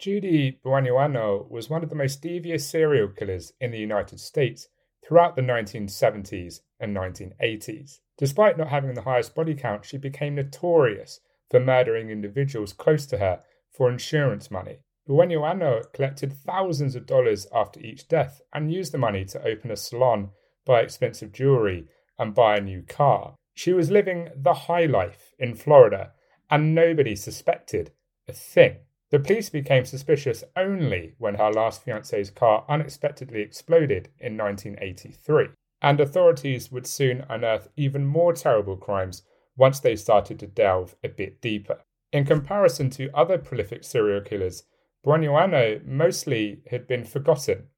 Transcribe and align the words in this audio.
Judy 0.00 0.58
Buenoano 0.64 1.46
was 1.50 1.68
one 1.68 1.82
of 1.82 1.90
the 1.90 1.94
most 1.94 2.22
devious 2.22 2.66
serial 2.66 3.08
killers 3.08 3.52
in 3.60 3.70
the 3.70 3.78
United 3.78 4.18
States 4.18 4.68
throughout 5.04 5.36
the 5.36 5.42
1970s 5.42 6.60
and 6.80 6.96
1980s. 6.96 7.98
Despite 8.16 8.56
not 8.56 8.68
having 8.68 8.94
the 8.94 9.02
highest 9.02 9.34
body 9.34 9.54
count, 9.54 9.84
she 9.84 9.98
became 9.98 10.36
notorious 10.36 11.20
for 11.50 11.60
murdering 11.60 12.08
individuals 12.08 12.72
close 12.72 13.04
to 13.06 13.18
her 13.18 13.42
for 13.70 13.90
insurance 13.90 14.50
money. 14.50 14.78
Buenoano 15.06 15.82
collected 15.92 16.32
thousands 16.32 16.96
of 16.96 17.04
dollars 17.04 17.46
after 17.52 17.78
each 17.80 18.08
death 18.08 18.40
and 18.54 18.72
used 18.72 18.92
the 18.92 18.98
money 18.98 19.26
to 19.26 19.46
open 19.46 19.70
a 19.70 19.76
salon, 19.76 20.30
buy 20.64 20.80
expensive 20.80 21.30
jewelry, 21.30 21.86
and 22.18 22.34
buy 22.34 22.56
a 22.56 22.62
new 22.62 22.82
car. 22.82 23.34
She 23.52 23.74
was 23.74 23.90
living 23.90 24.30
the 24.34 24.54
high 24.54 24.86
life 24.86 25.34
in 25.38 25.54
Florida, 25.54 26.12
and 26.50 26.74
nobody 26.74 27.14
suspected 27.14 27.92
a 28.26 28.32
thing. 28.32 28.78
The 29.10 29.18
police 29.18 29.50
became 29.50 29.84
suspicious 29.84 30.44
only 30.56 31.14
when 31.18 31.34
her 31.34 31.52
last 31.52 31.82
fiance's 31.82 32.30
car 32.30 32.64
unexpectedly 32.68 33.42
exploded 33.42 34.08
in 34.20 34.36
1983, 34.36 35.48
and 35.82 36.00
authorities 36.00 36.70
would 36.70 36.86
soon 36.86 37.24
unearth 37.28 37.68
even 37.76 38.04
more 38.06 38.32
terrible 38.32 38.76
crimes 38.76 39.24
once 39.56 39.80
they 39.80 39.96
started 39.96 40.38
to 40.38 40.46
delve 40.46 40.94
a 41.02 41.08
bit 41.08 41.40
deeper. 41.40 41.80
In 42.12 42.24
comparison 42.24 42.88
to 42.90 43.10
other 43.12 43.36
prolific 43.36 43.82
serial 43.82 44.20
killers, 44.20 44.62
Buenoano 45.04 45.84
mostly 45.84 46.62
had 46.70 46.86
been 46.86 47.04
forgotten. 47.04 47.68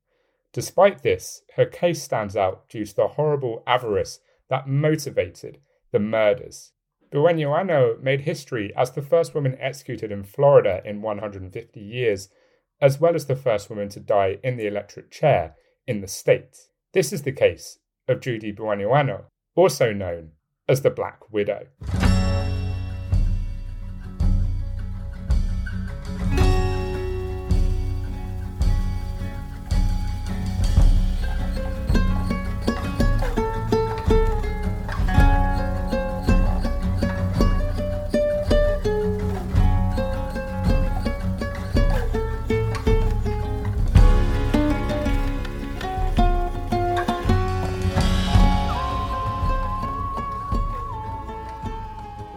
Despite 0.52 1.02
this, 1.02 1.42
her 1.56 1.64
case 1.64 2.02
stands 2.02 2.36
out 2.36 2.68
due 2.68 2.84
to 2.84 2.94
the 2.94 3.08
horrible 3.08 3.62
avarice 3.66 4.20
that 4.48 4.68
motivated 4.68 5.60
the 5.92 5.98
murders. 5.98 6.72
Buenoano 7.12 8.00
made 8.02 8.22
history 8.22 8.72
as 8.74 8.92
the 8.92 9.02
first 9.02 9.34
woman 9.34 9.56
executed 9.60 10.10
in 10.10 10.24
Florida 10.24 10.80
in 10.84 11.02
150 11.02 11.78
years, 11.78 12.30
as 12.80 12.98
well 12.98 13.14
as 13.14 13.26
the 13.26 13.36
first 13.36 13.68
woman 13.68 13.90
to 13.90 14.00
die 14.00 14.38
in 14.42 14.56
the 14.56 14.66
electric 14.66 15.10
chair 15.10 15.54
in 15.86 16.00
the 16.00 16.08
state. 16.08 16.56
This 16.94 17.12
is 17.12 17.22
the 17.22 17.32
case 17.32 17.78
of 18.08 18.20
Judy 18.20 18.52
Buenoano, 18.52 19.24
also 19.54 19.92
known 19.92 20.30
as 20.66 20.80
the 20.80 20.90
Black 20.90 21.30
Widow. 21.30 21.66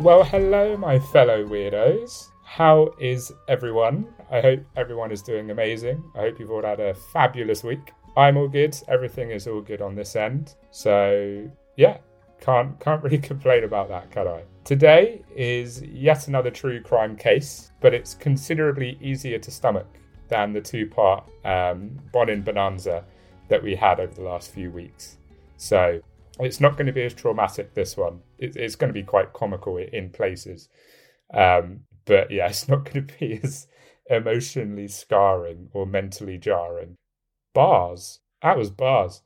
Well, 0.05 0.23
hello, 0.23 0.77
my 0.77 0.99
fellow 0.99 1.43
weirdos. 1.43 2.29
How 2.43 2.93
is 2.99 3.33
everyone? 3.47 4.05
I 4.29 4.39
hope 4.39 4.59
everyone 4.75 5.11
is 5.11 5.23
doing 5.23 5.49
amazing. 5.49 6.03
I 6.13 6.19
hope 6.19 6.39
you've 6.39 6.51
all 6.51 6.61
had 6.61 6.79
a 6.79 6.93
fabulous 6.93 7.63
week. 7.63 7.91
I'm 8.15 8.37
all 8.37 8.47
good. 8.47 8.77
Everything 8.87 9.31
is 9.31 9.47
all 9.47 9.61
good 9.61 9.81
on 9.81 9.95
this 9.95 10.15
end. 10.15 10.53
So, 10.69 11.49
yeah, 11.75 11.97
can't 12.39 12.79
can't 12.79 13.01
really 13.03 13.17
complain 13.17 13.63
about 13.63 13.89
that, 13.89 14.11
can 14.11 14.27
I? 14.27 14.43
Today 14.63 15.23
is 15.35 15.81
yet 15.81 16.27
another 16.27 16.51
true 16.51 16.83
crime 16.83 17.15
case, 17.15 17.71
but 17.81 17.95
it's 17.95 18.13
considerably 18.13 18.99
easier 19.01 19.39
to 19.39 19.49
stomach 19.49 19.87
than 20.27 20.53
the 20.53 20.61
two-part 20.61 21.23
um, 21.45 21.99
Bonin 22.11 22.43
Bonanza 22.43 23.03
that 23.47 23.63
we 23.63 23.73
had 23.73 23.99
over 23.99 24.13
the 24.13 24.21
last 24.21 24.51
few 24.51 24.69
weeks. 24.69 25.17
So 25.57 25.99
it's 26.39 26.59
not 26.59 26.73
going 26.73 26.85
to 26.85 26.93
be 26.93 27.05
as 27.05 27.15
traumatic 27.15 27.73
this 27.73 27.97
one. 27.97 28.19
It, 28.37 28.55
it's 28.55 28.75
going 28.75 28.89
to 28.89 28.99
be 28.99 29.03
quite 29.03 29.33
comical 29.33 29.77
in 29.77 30.09
places, 30.09 30.69
um, 31.33 31.81
but 32.05 32.31
yeah, 32.31 32.47
it's 32.49 32.67
not 32.67 32.85
going 32.85 33.07
to 33.07 33.17
be 33.19 33.39
as 33.43 33.67
emotionally 34.09 34.87
scarring 34.87 35.69
or 35.73 35.85
mentally 35.85 36.37
jarring. 36.37 36.95
Bars. 37.53 38.19
That 38.41 38.57
was 38.57 38.69
bars. 38.69 39.21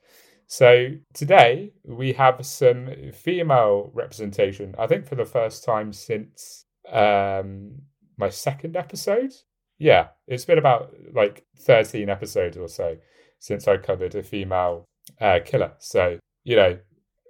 So 0.48 0.90
today 1.14 1.74
we 1.84 2.14
have 2.14 2.46
some 2.46 2.90
female 3.14 3.92
representation. 3.94 4.74
I 4.80 4.88
think 4.88 5.06
for 5.06 5.16
the 5.16 5.25
first 5.25 5.64
time 5.64 5.94
since 5.94 6.66
um, 6.92 7.81
my 8.18 8.30
second 8.30 8.75
episode. 8.75 9.34
Yeah, 9.78 10.08
it's 10.28 10.46
been 10.46 10.58
about 10.58 10.94
like 11.14 11.46
13 11.59 12.09
episodes 12.09 12.58
or 12.58 12.68
so 12.68 12.98
since 13.40 13.68
I 13.68 13.78
covered 13.78 14.16
a 14.16 14.24
female 14.24 14.86
uh, 15.22 15.40
killer. 15.46 15.74
So, 15.80 16.19
you 16.44 16.56
know, 16.58 16.78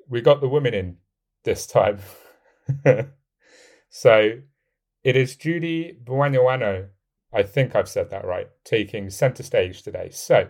we 0.07 0.21
got 0.21 0.41
the 0.41 0.49
women 0.49 0.73
in 0.73 0.97
this 1.43 1.65
time. 1.65 1.99
so 3.89 4.39
it 5.03 5.15
is 5.15 5.35
Judy 5.35 5.97
Buenoano, 6.03 6.89
I 7.33 7.43
think 7.43 7.75
I've 7.75 7.89
said 7.89 8.09
that 8.09 8.25
right, 8.25 8.47
taking 8.63 9.09
center 9.09 9.43
stage 9.43 9.83
today. 9.83 10.09
So 10.11 10.49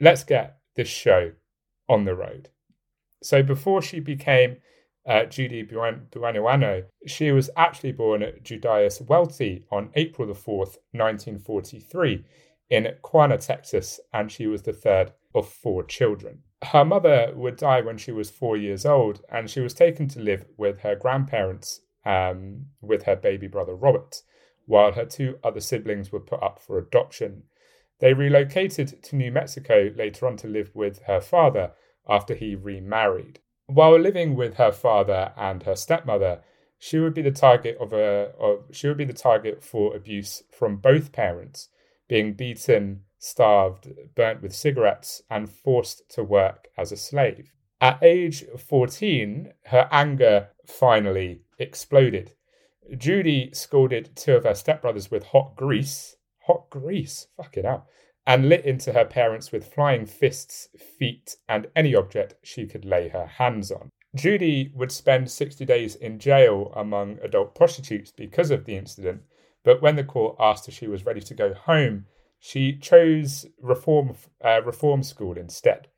let's 0.00 0.24
get 0.24 0.58
this 0.76 0.88
show 0.88 1.32
on 1.88 2.04
the 2.04 2.14
road. 2.14 2.48
So 3.22 3.42
before 3.42 3.82
she 3.82 4.00
became 4.00 4.56
uh, 5.06 5.24
Judy 5.24 5.64
Buenoano, 5.64 6.84
she 7.06 7.32
was 7.32 7.50
actually 7.56 7.92
born 7.92 8.22
at 8.22 8.42
Judias 8.42 9.00
Welty 9.00 9.64
on 9.70 9.90
April 9.94 10.28
the 10.28 10.34
4th, 10.34 10.78
1943, 10.92 12.24
in 12.70 12.88
Quanah, 13.02 13.44
Texas, 13.44 13.98
and 14.12 14.30
she 14.30 14.46
was 14.46 14.62
the 14.62 14.72
third 14.72 15.12
of 15.34 15.48
four 15.48 15.82
children 15.82 16.42
her 16.62 16.84
mother 16.84 17.32
would 17.34 17.56
die 17.56 17.80
when 17.80 17.96
she 17.96 18.12
was 18.12 18.30
four 18.30 18.56
years 18.56 18.84
old, 18.84 19.22
and 19.30 19.48
she 19.48 19.60
was 19.60 19.74
taken 19.74 20.08
to 20.08 20.20
live 20.20 20.44
with 20.56 20.80
her 20.80 20.94
grandparents 20.94 21.80
um, 22.04 22.66
with 22.80 23.04
her 23.04 23.16
baby 23.16 23.46
brother 23.46 23.74
Robert, 23.74 24.22
while 24.66 24.92
her 24.92 25.04
two 25.04 25.38
other 25.42 25.60
siblings 25.60 26.12
were 26.12 26.20
put 26.20 26.42
up 26.42 26.60
for 26.60 26.78
adoption. 26.78 27.44
They 27.98 28.14
relocated 28.14 29.02
to 29.02 29.16
New 29.16 29.30
Mexico 29.30 29.90
later 29.94 30.26
on 30.26 30.36
to 30.38 30.48
live 30.48 30.70
with 30.74 31.02
her 31.02 31.20
father 31.20 31.72
after 32.08 32.34
he 32.34 32.54
remarried. 32.54 33.40
While 33.66 33.98
living 33.98 34.34
with 34.34 34.54
her 34.54 34.72
father 34.72 35.32
and 35.36 35.62
her 35.62 35.76
stepmother, 35.76 36.42
she 36.78 36.98
would 36.98 37.14
be 37.14 37.22
the 37.22 37.30
target 37.30 37.76
of 37.78 37.92
a 37.92 38.32
of, 38.38 38.64
she 38.72 38.88
would 38.88 38.96
be 38.96 39.04
the 39.04 39.12
target 39.12 39.62
for 39.62 39.94
abuse 39.94 40.42
from 40.50 40.76
both 40.76 41.12
parents, 41.12 41.68
being 42.08 42.32
beaten 42.32 43.02
starved, 43.20 43.88
burnt 44.16 44.42
with 44.42 44.54
cigarettes, 44.54 45.22
and 45.30 45.48
forced 45.48 46.08
to 46.10 46.24
work 46.24 46.66
as 46.76 46.90
a 46.90 46.96
slave. 46.96 47.52
At 47.80 48.02
age 48.02 48.44
14, 48.58 49.52
her 49.66 49.88
anger 49.92 50.48
finally 50.66 51.42
exploded. 51.58 52.32
Judy 52.96 53.50
scalded 53.52 54.16
two 54.16 54.34
of 54.34 54.44
her 54.44 54.50
stepbrothers 54.50 55.10
with 55.10 55.22
hot 55.26 55.54
grease, 55.54 56.16
hot 56.46 56.68
grease, 56.70 57.28
fuck 57.36 57.56
it 57.56 57.64
out, 57.64 57.86
and 58.26 58.48
lit 58.48 58.64
into 58.64 58.92
her 58.92 59.04
parents 59.04 59.52
with 59.52 59.72
flying 59.72 60.06
fists, 60.06 60.68
feet, 60.98 61.36
and 61.48 61.68
any 61.76 61.94
object 61.94 62.34
she 62.42 62.66
could 62.66 62.84
lay 62.84 63.08
her 63.08 63.26
hands 63.26 63.70
on. 63.70 63.90
Judy 64.14 64.72
would 64.74 64.90
spend 64.90 65.30
60 65.30 65.64
days 65.64 65.94
in 65.94 66.18
jail 66.18 66.72
among 66.74 67.18
adult 67.22 67.54
prostitutes 67.54 68.10
because 68.10 68.50
of 68.50 68.64
the 68.64 68.76
incident, 68.76 69.22
but 69.62 69.80
when 69.80 69.96
the 69.96 70.04
court 70.04 70.36
asked 70.40 70.68
if 70.68 70.74
she 70.74 70.88
was 70.88 71.06
ready 71.06 71.20
to 71.20 71.34
go 71.34 71.54
home, 71.54 72.06
she 72.40 72.76
chose 72.76 73.46
reform 73.60 74.16
uh, 74.44 74.62
reform 74.64 75.02
school 75.02 75.36
instead. 75.36 75.88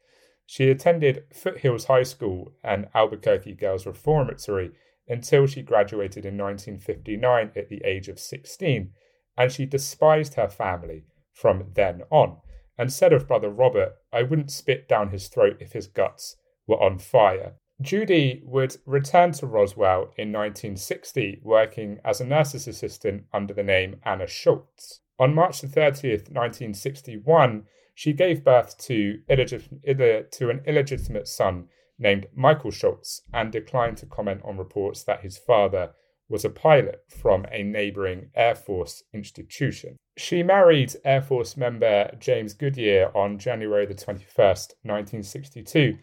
She 0.45 0.69
attended 0.69 1.25
Foothills 1.33 1.87
High 1.87 2.03
School 2.03 2.53
and 2.63 2.89
Albuquerque 2.95 3.55
Girls 3.55 3.87
Reformatory 3.87 4.73
until 5.09 5.47
she 5.47 5.63
graduated 5.63 6.27
in 6.27 6.37
1959 6.37 7.53
at 7.57 7.69
the 7.69 7.83
age 7.85 8.09
of 8.09 8.19
16, 8.19 8.91
and 9.39 9.53
she 9.53 9.65
despised 9.65 10.35
her 10.35 10.49
family 10.49 11.05
from 11.33 11.71
then 11.75 12.03
on 12.11 12.39
and 12.79 12.93
said 12.93 13.13
of 13.13 13.29
brother 13.29 13.51
Robert, 13.51 13.95
I 14.13 14.25
wouldn't 14.25 14.51
spit 14.51 14.89
down 14.89 15.11
his 15.11 15.29
throat 15.29 15.59
if 15.61 15.73
his 15.73 15.87
guts 15.87 16.37
were 16.67 16.83
on 16.83 16.99
fire. 16.99 17.55
Judy 17.81 18.43
would 18.45 18.77
return 18.87 19.33
to 19.33 19.47
Roswell 19.47 20.13
in 20.17 20.33
1960, 20.33 21.41
working 21.43 22.01
as 22.05 22.21
a 22.21 22.27
nurse's 22.27 22.67
assistant 22.67 23.27
under 23.33 23.55
the 23.55 23.63
name 23.63 24.01
Anna 24.05 24.27
Schultz. 24.27 25.02
On 25.19 25.35
March 25.35 25.61
the 25.61 25.67
30th, 25.67 26.31
1961, 26.31 27.65
she 27.95 28.13
gave 28.13 28.45
birth 28.45 28.79
to, 28.79 29.21
illegit- 29.29 30.31
to 30.31 30.51
an 30.51 30.63
illegitimate 30.67 31.29
son 31.29 31.69
named 31.99 32.27
Michael 32.35 32.71
Schultz 32.71 33.23
and 33.33 33.53
declined 33.53 33.99
to 33.99 34.07
comment 34.07 34.41
on 34.45 34.57
reports 34.57 35.05
that 35.05 35.21
his 35.21 35.39
father 35.39 35.93
was 36.29 36.45
a 36.45 36.51
pilot 36.51 37.05
from 37.09 37.45
a 37.53 37.63
neighboring 37.63 38.31
Air 38.35 38.55
Force 38.55 39.03
institution. 39.13 39.97
She 40.17 40.43
married 40.43 40.95
Air 41.05 41.21
Force 41.21 41.57
member 41.57 42.11
James 42.19 42.55
Goodyear 42.55 43.11
on 43.15 43.39
January 43.39 43.87
the 43.87 43.95
21st, 43.95 44.75
1962, 44.83 45.99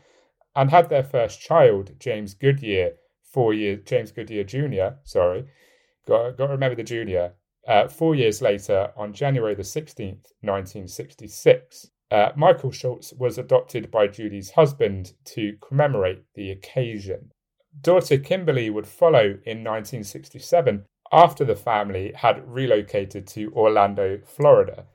and 0.55 0.69
had 0.69 0.89
their 0.89 1.03
first 1.03 1.41
child, 1.41 1.93
James 1.99 2.33
Goodyear, 2.33 2.93
four 3.23 3.53
years, 3.53 3.79
James 3.85 4.11
Goodyear 4.11 4.43
Jr., 4.43 4.97
sorry, 5.03 5.45
got, 6.07 6.37
got 6.37 6.47
to 6.47 6.53
remember 6.53 6.75
the 6.75 6.83
junior, 6.83 7.33
uh, 7.69 7.87
four 7.87 8.15
years 8.15 8.41
later, 8.41 8.91
on 8.97 9.13
January 9.13 9.53
the 9.53 9.61
16th, 9.61 10.33
1966, 10.41 11.91
uh, 12.09 12.29
Michael 12.35 12.71
Schultz 12.71 13.13
was 13.13 13.37
adopted 13.37 13.91
by 13.91 14.07
Judy's 14.07 14.49
husband 14.49 15.13
to 15.25 15.55
commemorate 15.61 16.23
the 16.33 16.49
occasion. 16.49 17.31
Daughter 17.79 18.17
Kimberly 18.17 18.71
would 18.71 18.87
follow 18.87 19.37
in 19.45 19.63
1967 19.63 20.85
after 21.11 21.45
the 21.45 21.55
family 21.55 22.11
had 22.15 22.41
relocated 22.47 23.27
to 23.27 23.53
Orlando, 23.53 24.19
Florida. 24.25 24.85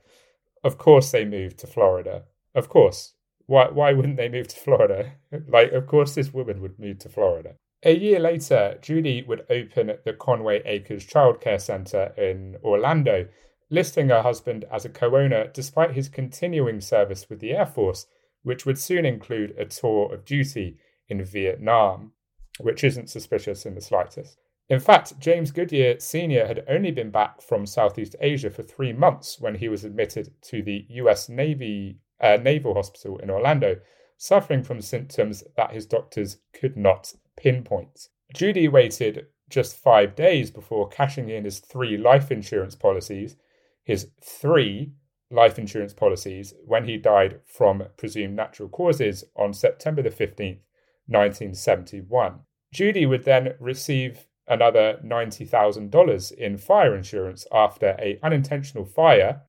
Of 0.61 0.77
course, 0.77 1.11
they 1.11 1.23
moved 1.23 1.57
to 1.59 1.67
Florida. 1.67 2.23
Of 2.53 2.67
course. 2.67 3.13
Why, 3.45 3.69
why 3.69 3.93
wouldn't 3.93 4.17
they 4.17 4.27
move 4.27 4.49
to 4.49 4.59
Florida? 4.59 5.13
like, 5.47 5.71
of 5.71 5.87
course, 5.87 6.13
this 6.13 6.33
woman 6.33 6.61
would 6.61 6.77
move 6.77 6.99
to 6.99 7.09
Florida. 7.09 7.55
A 7.83 7.95
year 7.95 8.19
later, 8.19 8.79
Judy 8.81 9.23
would 9.23 9.45
open 9.49 9.97
the 10.03 10.13
Conway 10.13 10.61
Acres 10.65 11.05
Childcare 11.05 11.61
Center 11.61 12.13
in 12.17 12.57
Orlando, 12.63 13.27
listing 13.69 14.09
her 14.09 14.21
husband 14.21 14.65
as 14.71 14.85
a 14.85 14.89
co 14.89 15.15
owner 15.15 15.47
despite 15.47 15.91
his 15.91 16.09
continuing 16.09 16.81
service 16.81 17.29
with 17.29 17.39
the 17.39 17.51
Air 17.53 17.65
Force, 17.65 18.07
which 18.43 18.65
would 18.65 18.79
soon 18.79 19.05
include 19.05 19.55
a 19.57 19.65
tour 19.65 20.13
of 20.13 20.25
duty 20.25 20.77
in 21.09 21.23
Vietnam, 21.23 22.13
which 22.59 22.83
isn't 22.83 23.09
suspicious 23.09 23.65
in 23.65 23.75
the 23.75 23.81
slightest. 23.81 24.37
In 24.67 24.79
fact, 24.79 25.19
James 25.19 25.51
Goodyear 25.51 25.99
Sr. 25.99 26.47
had 26.47 26.63
only 26.67 26.89
been 26.91 27.11
back 27.11 27.41
from 27.41 27.67
Southeast 27.67 28.15
Asia 28.19 28.49
for 28.49 28.63
three 28.63 28.93
months 28.93 29.39
when 29.39 29.55
he 29.55 29.69
was 29.69 29.83
admitted 29.83 30.33
to 30.43 30.63
the 30.63 30.87
US 30.89 31.29
Navy 31.29 31.99
uh, 32.19 32.37
Naval 32.41 32.73
Hospital 32.73 33.19
in 33.19 33.29
Orlando, 33.29 33.77
suffering 34.17 34.63
from 34.63 34.81
symptoms 34.81 35.43
that 35.55 35.71
his 35.71 35.85
doctors 35.85 36.37
could 36.51 36.75
not 36.75 37.13
pinpoint. 37.37 38.09
Judy 38.33 38.67
waited 38.67 39.27
just 39.49 39.77
five 39.77 40.15
days 40.15 40.51
before 40.51 40.89
cashing 40.89 41.29
in 41.29 41.45
his 41.45 41.59
three 41.59 41.97
life 41.97 42.31
insurance 42.31 42.75
policies, 42.75 43.35
his 43.83 44.09
three 44.21 44.91
life 45.29 45.59
insurance 45.59 45.93
policies, 45.93 46.53
when 46.65 46.85
he 46.85 46.97
died 46.97 47.39
from 47.45 47.83
presumed 47.97 48.35
natural 48.35 48.69
causes 48.69 49.23
on 49.35 49.53
September 49.53 50.01
the 50.01 50.09
15th, 50.09 50.61
1971. 51.07 52.39
Judy 52.73 53.05
would 53.05 53.23
then 53.23 53.53
receive 53.59 54.27
another 54.47 54.99
$90,000 55.03 56.31
in 56.33 56.57
fire 56.57 56.95
insurance 56.95 57.45
after 57.51 57.95
a 57.99 58.19
unintentional 58.21 58.85
fire, 58.85 59.41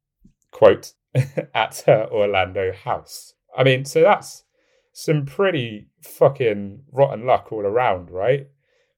quote, 0.50 0.92
at 1.54 1.82
her 1.86 2.08
Orlando 2.10 2.72
house. 2.72 3.34
I 3.56 3.64
mean, 3.64 3.84
so 3.84 4.02
that's 4.02 4.44
some 4.98 5.26
pretty 5.26 5.86
fucking 6.00 6.80
rotten 6.90 7.26
luck 7.26 7.52
all 7.52 7.66
around, 7.66 8.10
right? 8.10 8.46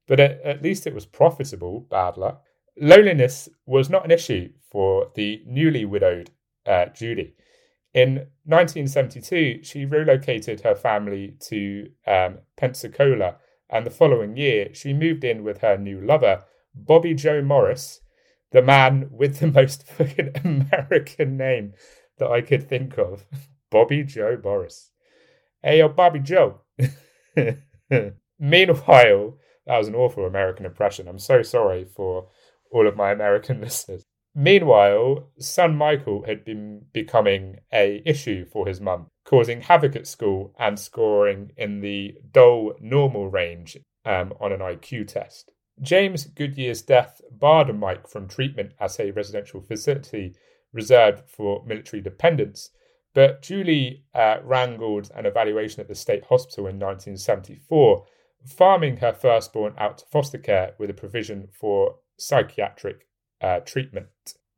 But 0.06 0.20
at, 0.20 0.40
at 0.42 0.62
least 0.62 0.86
it 0.86 0.94
was 0.94 1.04
profitable, 1.04 1.80
bad 1.90 2.16
luck. 2.16 2.44
Loneliness 2.80 3.48
was 3.66 3.90
not 3.90 4.04
an 4.04 4.12
issue 4.12 4.52
for 4.70 5.10
the 5.16 5.42
newly 5.44 5.84
widowed 5.84 6.30
uh, 6.64 6.86
Judy. 6.94 7.34
In 7.94 8.28
1972, 8.44 9.64
she 9.64 9.86
relocated 9.86 10.60
her 10.60 10.76
family 10.76 11.34
to 11.48 11.90
um, 12.06 12.38
Pensacola, 12.56 13.38
and 13.68 13.84
the 13.84 13.90
following 13.90 14.36
year, 14.36 14.72
she 14.74 14.92
moved 14.92 15.24
in 15.24 15.42
with 15.42 15.62
her 15.62 15.76
new 15.76 16.00
lover, 16.00 16.44
Bobby 16.76 17.12
Joe 17.12 17.42
Morris, 17.42 18.02
the 18.52 18.62
man 18.62 19.08
with 19.10 19.40
the 19.40 19.46
most 19.60 19.82
fucking 19.82 20.30
American 20.44 21.36
name 21.36 21.74
that 22.18 22.30
I 22.30 22.40
could 22.40 22.68
think 22.68 22.98
of. 22.98 23.26
Bobby 23.70 24.04
Joe 24.04 24.38
Morris. 24.40 24.92
Hey, 25.62 25.78
yo, 25.78 25.88
Bobby 25.88 26.20
Joe. 26.20 26.60
Meanwhile, 28.38 29.38
that 29.66 29.78
was 29.78 29.88
an 29.88 29.96
awful 29.96 30.24
American 30.24 30.64
impression. 30.64 31.08
I'm 31.08 31.18
so 31.18 31.42
sorry 31.42 31.84
for 31.84 32.28
all 32.70 32.86
of 32.86 32.96
my 32.96 33.10
American 33.10 33.60
listeners. 33.62 34.04
Meanwhile, 34.36 35.30
son 35.40 35.74
Michael 35.74 36.24
had 36.26 36.44
been 36.44 36.82
becoming 36.92 37.56
a 37.72 38.02
issue 38.06 38.44
for 38.44 38.68
his 38.68 38.80
mum, 38.80 39.08
causing 39.24 39.62
havoc 39.62 39.96
at 39.96 40.06
school 40.06 40.54
and 40.60 40.78
scoring 40.78 41.50
in 41.56 41.80
the 41.80 42.14
dull 42.30 42.74
normal 42.80 43.28
range 43.28 43.76
um, 44.04 44.32
on 44.40 44.52
an 44.52 44.60
IQ 44.60 45.08
test. 45.08 45.50
James 45.82 46.26
Goodyear's 46.26 46.82
death 46.82 47.20
barred 47.32 47.76
Mike 47.76 48.06
from 48.06 48.28
treatment 48.28 48.74
at 48.78 49.00
a 49.00 49.10
residential 49.10 49.60
facility 49.60 50.36
reserved 50.72 51.28
for 51.28 51.64
military 51.66 52.00
dependents, 52.00 52.70
but 53.14 53.42
Julie 53.42 54.04
uh, 54.14 54.38
wrangled 54.44 55.10
an 55.14 55.26
evaluation 55.26 55.80
at 55.80 55.88
the 55.88 55.94
state 55.94 56.24
hospital 56.24 56.66
in 56.66 56.78
1974, 56.78 58.04
farming 58.46 58.98
her 58.98 59.12
firstborn 59.12 59.74
out 59.78 59.98
to 59.98 60.06
foster 60.06 60.38
care 60.38 60.74
with 60.78 60.90
a 60.90 60.94
provision 60.94 61.48
for 61.52 61.96
psychiatric 62.16 63.06
uh, 63.40 63.60
treatment. 63.60 64.08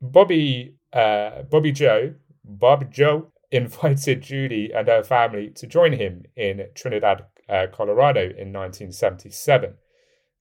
Bobby, 0.00 0.76
uh, 0.92 1.42
Bobby 1.42 1.72
Joe, 1.72 2.14
Bobby 2.44 2.86
Joe 2.90 3.32
invited 3.50 4.22
Judy 4.22 4.72
and 4.72 4.88
her 4.88 5.02
family 5.02 5.50
to 5.56 5.66
join 5.66 5.92
him 5.92 6.24
in 6.36 6.66
Trinidad, 6.74 7.24
uh, 7.48 7.66
Colorado 7.72 8.22
in 8.22 8.52
1977. 8.52 9.74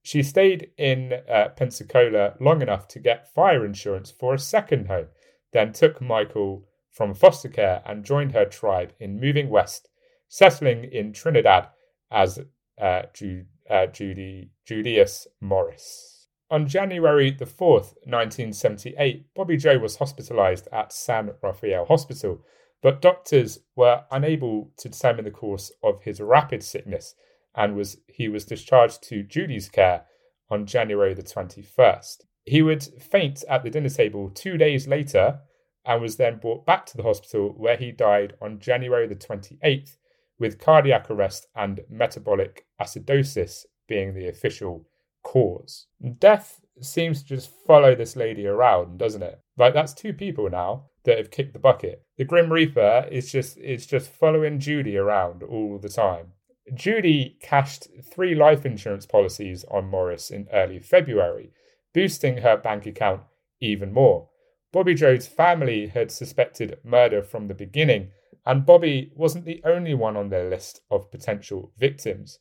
She 0.02 0.22
stayed 0.22 0.70
in 0.78 1.12
uh, 1.28 1.48
Pensacola 1.56 2.34
long 2.40 2.62
enough 2.62 2.88
to 2.88 2.98
get 2.98 3.32
fire 3.34 3.64
insurance 3.66 4.10
for 4.10 4.32
a 4.32 4.38
second 4.38 4.86
home, 4.86 5.08
then 5.52 5.72
took 5.72 6.00
Michael 6.00 6.66
from 6.90 7.14
foster 7.14 7.48
care 7.48 7.82
and 7.86 8.04
joined 8.04 8.32
her 8.32 8.44
tribe 8.44 8.92
in 8.98 9.20
moving 9.20 9.48
west, 9.48 9.88
settling 10.28 10.84
in 10.84 11.12
Trinidad 11.12 11.68
as 12.10 12.40
uh, 12.80 13.02
Ju- 13.14 13.44
uh, 13.68 13.86
Judy 13.86 14.50
Julius 14.66 15.26
Morris. 15.40 16.28
On 16.50 16.66
January 16.66 17.30
the 17.30 17.44
4th, 17.44 17.94
1978, 18.04 19.32
Bobby 19.34 19.56
Joe 19.56 19.78
was 19.78 19.96
hospitalized 19.96 20.66
at 20.72 20.92
San 20.92 21.30
Rafael 21.42 21.84
Hospital, 21.84 22.44
but 22.82 23.00
doctors 23.00 23.60
were 23.76 24.02
unable 24.10 24.72
to 24.78 24.88
determine 24.88 25.24
the 25.24 25.30
course 25.30 25.70
of 25.82 26.02
his 26.02 26.20
rapid 26.20 26.62
sickness 26.64 27.14
and 27.54 27.76
was 27.76 27.98
he 28.08 28.28
was 28.28 28.44
discharged 28.44 29.02
to 29.04 29.22
Judy's 29.22 29.68
care 29.68 30.06
on 30.50 30.66
January 30.66 31.14
the 31.14 31.22
21st. 31.22 32.22
He 32.44 32.62
would 32.62 32.82
faint 32.82 33.44
at 33.48 33.62
the 33.62 33.70
dinner 33.70 33.88
table 33.88 34.30
two 34.30 34.56
days 34.56 34.88
later 34.88 35.40
and 35.84 36.02
was 36.02 36.16
then 36.16 36.38
brought 36.38 36.66
back 36.66 36.86
to 36.86 36.96
the 36.96 37.02
hospital 37.02 37.54
where 37.56 37.76
he 37.76 37.90
died 37.90 38.34
on 38.40 38.58
January 38.58 39.06
the 39.06 39.14
28th 39.14 39.96
with 40.38 40.58
cardiac 40.58 41.10
arrest 41.10 41.46
and 41.54 41.80
metabolic 41.88 42.66
acidosis 42.80 43.64
being 43.88 44.14
the 44.14 44.28
official 44.28 44.86
cause. 45.22 45.86
Death 46.18 46.60
seems 46.80 47.22
to 47.22 47.28
just 47.28 47.50
follow 47.66 47.94
this 47.94 48.16
lady 48.16 48.46
around, 48.46 48.98
doesn't 48.98 49.22
it? 49.22 49.40
Like 49.56 49.74
that's 49.74 49.92
two 49.92 50.12
people 50.12 50.48
now 50.48 50.86
that 51.04 51.18
have 51.18 51.30
kicked 51.30 51.52
the 51.52 51.58
bucket. 51.58 52.02
The 52.16 52.24
Grim 52.24 52.50
Reaper 52.50 53.06
is 53.10 53.30
just 53.30 53.58
it's 53.58 53.86
just 53.86 54.10
following 54.10 54.58
Judy 54.58 54.96
around 54.96 55.42
all 55.42 55.78
the 55.78 55.88
time. 55.88 56.32
Judy 56.74 57.36
cashed 57.42 57.88
three 58.12 58.34
life 58.34 58.64
insurance 58.64 59.06
policies 59.06 59.64
on 59.70 59.90
Morris 59.90 60.30
in 60.30 60.48
early 60.52 60.78
February, 60.78 61.52
boosting 61.92 62.38
her 62.38 62.56
bank 62.56 62.86
account 62.86 63.22
even 63.60 63.92
more. 63.92 64.29
Bobby 64.72 64.94
Joe's 64.94 65.26
family 65.26 65.88
had 65.88 66.12
suspected 66.12 66.78
murder 66.84 67.22
from 67.22 67.48
the 67.48 67.54
beginning, 67.54 68.12
and 68.46 68.64
Bobby 68.64 69.10
wasn't 69.16 69.44
the 69.44 69.60
only 69.64 69.94
one 69.94 70.16
on 70.16 70.28
their 70.28 70.48
list 70.48 70.82
of 70.90 71.10
potential 71.10 71.72
victims. 71.76 72.38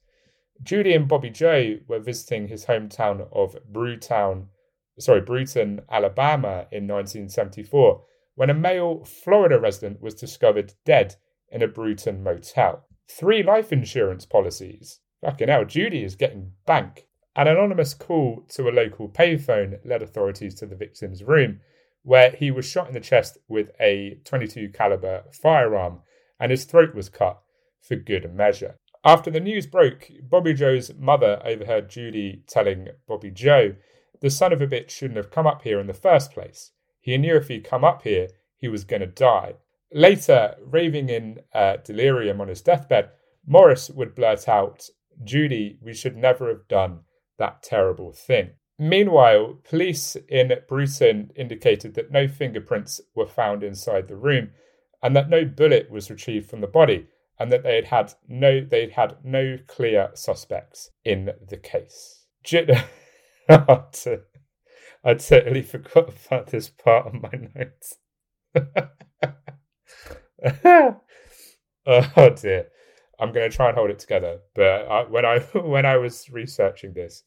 Judy 0.61 0.93
and 0.93 1.07
Bobby 1.07 1.31
Joe 1.31 1.79
were 1.87 1.99
visiting 1.99 2.47
his 2.47 2.65
hometown 2.65 3.27
of 3.31 3.57
Brewtown, 3.71 4.47
sorry, 4.99 5.21
Brewton, 5.21 5.81
Alabama 5.89 6.67
in 6.71 6.87
1974 6.87 8.03
when 8.35 8.49
a 8.49 8.53
male 8.53 9.03
Florida 9.03 9.59
resident 9.59 9.99
was 10.01 10.13
discovered 10.13 10.73
dead 10.85 11.15
in 11.51 11.61
a 11.61 11.67
Brewton 11.67 12.23
motel. 12.23 12.85
Three 13.09 13.41
life 13.41 13.73
insurance 13.73 14.25
policies. 14.25 14.99
Fucking 15.21 15.49
hell, 15.49 15.65
Judy 15.65 16.03
is 16.03 16.15
getting 16.15 16.53
bank. 16.65 17.07
An 17.35 17.47
anonymous 17.47 17.93
call 17.93 18.45
to 18.49 18.69
a 18.69 18.71
local 18.71 19.09
payphone 19.09 19.79
led 19.83 20.03
authorities 20.03 20.55
to 20.55 20.65
the 20.65 20.75
victim's 20.75 21.23
room 21.23 21.59
where 22.03 22.31
he 22.31 22.51
was 22.51 22.65
shot 22.65 22.87
in 22.87 22.93
the 22.93 22.99
chest 22.99 23.37
with 23.47 23.71
a 23.79 24.17
22 24.25 24.69
caliber 24.69 25.23
firearm 25.31 25.99
and 26.39 26.51
his 26.51 26.65
throat 26.65 26.95
was 26.95 27.09
cut 27.09 27.41
for 27.81 27.95
good 27.95 28.33
measure. 28.33 28.75
After 29.03 29.31
the 29.31 29.39
news 29.39 29.65
broke, 29.65 30.09
Bobby 30.21 30.53
Joe's 30.53 30.93
mother 30.95 31.41
overheard 31.45 31.89
Judy 31.89 32.43
telling 32.47 32.89
Bobby 33.07 33.31
Joe, 33.31 33.75
the 34.21 34.29
son 34.29 34.51
of 34.51 34.61
a 34.61 34.67
bitch 34.67 34.89
shouldn't 34.89 35.17
have 35.17 35.31
come 35.31 35.47
up 35.47 35.61
here 35.61 35.79
in 35.79 35.87
the 35.87 35.93
first 35.93 36.31
place. 36.31 36.71
He 36.99 37.17
knew 37.17 37.35
if 37.35 37.47
he'd 37.47 37.63
come 37.63 37.85
up 37.85 38.03
here, 38.03 38.27
he 38.57 38.67
was 38.67 38.83
going 38.83 38.99
to 39.01 39.07
die. 39.07 39.55
Later, 39.93 40.55
raving 40.61 41.09
in 41.09 41.39
uh, 41.53 41.77
delirium 41.77 42.41
on 42.41 42.49
his 42.49 42.61
deathbed, 42.61 43.09
Morris 43.47 43.89
would 43.89 44.15
blurt 44.15 44.47
out, 44.47 44.89
Judy, 45.23 45.79
we 45.81 45.93
should 45.93 46.15
never 46.15 46.49
have 46.49 46.67
done 46.67 46.99
that 47.37 47.63
terrible 47.63 48.11
thing. 48.11 48.51
Meanwhile, 48.79 49.59
police 49.69 50.15
in 50.29 50.53
Brewton 50.67 51.31
indicated 51.35 51.95
that 51.95 52.11
no 52.11 52.29
fingerprints 52.29 53.01
were 53.13 53.27
found 53.27 53.61
inside 53.61 54.07
the 54.07 54.15
room 54.15 54.51
and 55.03 55.13
that 55.15 55.29
no 55.29 55.43
bullet 55.43 55.91
was 55.91 56.09
retrieved 56.09 56.49
from 56.49 56.61
the 56.61 56.67
body 56.67 57.07
and 57.37 57.51
that 57.51 57.63
they 57.63 57.75
had 57.75 57.85
had 57.85 58.13
no 58.27 58.61
they'd 58.61 58.91
had 58.91 59.17
no 59.23 59.57
clear 59.67 60.11
suspects 60.13 60.91
in 61.03 61.31
the 61.47 61.57
case. 61.57 62.25
I 63.49 63.83
totally 65.13 65.61
forgot 65.61 66.13
about 66.25 66.47
this 66.47 66.69
part 66.69 67.07
of 67.07 67.13
my 67.13 67.31
notes. 67.55 67.97
oh 71.85 72.29
dear. 72.29 72.67
I'm 73.19 73.33
going 73.33 73.49
to 73.49 73.55
try 73.55 73.67
and 73.67 73.77
hold 73.77 73.89
it 73.89 73.99
together. 73.99 74.39
But 74.55 74.87
I, 74.87 75.03
when 75.03 75.25
I 75.25 75.39
when 75.53 75.85
I 75.85 75.97
was 75.97 76.29
researching 76.29 76.93
this, 76.93 77.23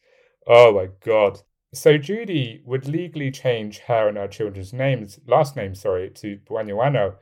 oh 0.46 0.72
my 0.74 0.88
god. 1.04 1.40
So 1.74 1.96
Judy 1.96 2.62
would 2.66 2.86
legally 2.86 3.30
change 3.30 3.78
her 3.80 4.08
and 4.08 4.18
her 4.18 4.28
children's 4.28 4.74
names, 4.74 5.18
last 5.26 5.56
name, 5.56 5.74
sorry, 5.74 6.10
to 6.10 6.38
Buenoano, 6.48 7.14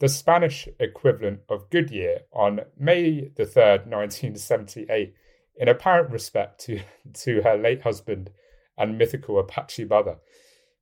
the 0.00 0.08
Spanish 0.08 0.68
equivalent 0.80 1.40
of 1.48 1.68
Goodyear, 1.70 2.20
on 2.32 2.60
May 2.78 3.30
the 3.36 3.44
third, 3.44 3.86
1978, 3.86 5.14
in 5.56 5.68
apparent 5.68 6.10
respect 6.10 6.60
to 6.60 6.80
to 7.14 7.42
her 7.42 7.56
late 7.56 7.82
husband 7.82 8.30
and 8.78 8.96
mythical 8.96 9.38
Apache 9.38 9.84
mother, 9.84 10.18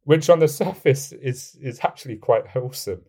which 0.04 0.28
on 0.28 0.38
the 0.38 0.48
surface 0.62 1.12
is 1.12 1.56
is 1.60 1.80
actually 1.82 2.16
quite 2.16 2.46
wholesome. 2.46 3.02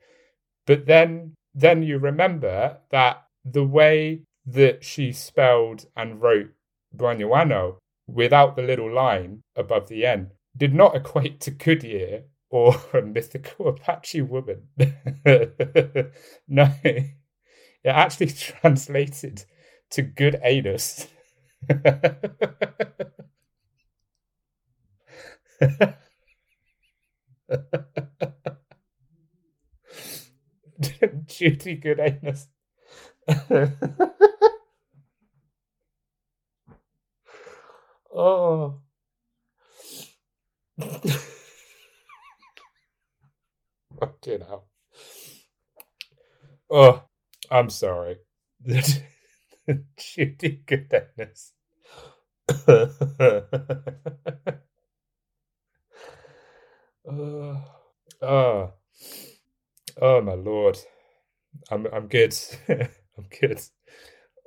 But 0.65 0.85
then 0.85 1.35
then 1.53 1.83
you 1.83 1.97
remember 1.97 2.77
that 2.91 3.25
the 3.43 3.63
way 3.63 4.23
that 4.45 4.83
she 4.83 5.11
spelled 5.11 5.85
and 5.95 6.21
wrote 6.21 6.51
Buenoano 6.95 7.77
without 8.07 8.55
the 8.55 8.61
little 8.61 8.91
line 8.91 9.43
above 9.55 9.87
the 9.89 10.05
N 10.05 10.31
did 10.55 10.73
not 10.73 10.95
equate 10.95 11.39
to 11.41 11.51
Goodyear 11.51 12.23
or 12.49 12.75
a 12.93 13.01
mythical 13.01 13.67
Apache 13.69 14.21
woman. 14.21 14.69
no, 16.47 16.73
it 16.83 17.13
actually 17.85 18.27
translated 18.31 19.43
to 19.91 20.01
good 20.01 20.39
anus. 20.43 21.07
Judy 31.25 31.75
Good 31.75 31.99
Anus. 31.99 32.47
Oh. 38.17 38.81
Fucking 43.99 44.41
hell. 44.41 44.67
Oh, 46.71 47.03
I'm 47.51 47.69
sorry. 47.69 48.17
Judy 49.97 50.63
Goodness. 50.65 51.53
oh, 52.67 53.53
oh, 58.21 58.73
oh, 60.01 60.21
my 60.21 60.33
lord. 60.33 60.77
I'm 61.71 61.87
I'm 61.93 62.07
good. 62.07 62.35
I'm 62.69 63.27
good. 63.41 63.61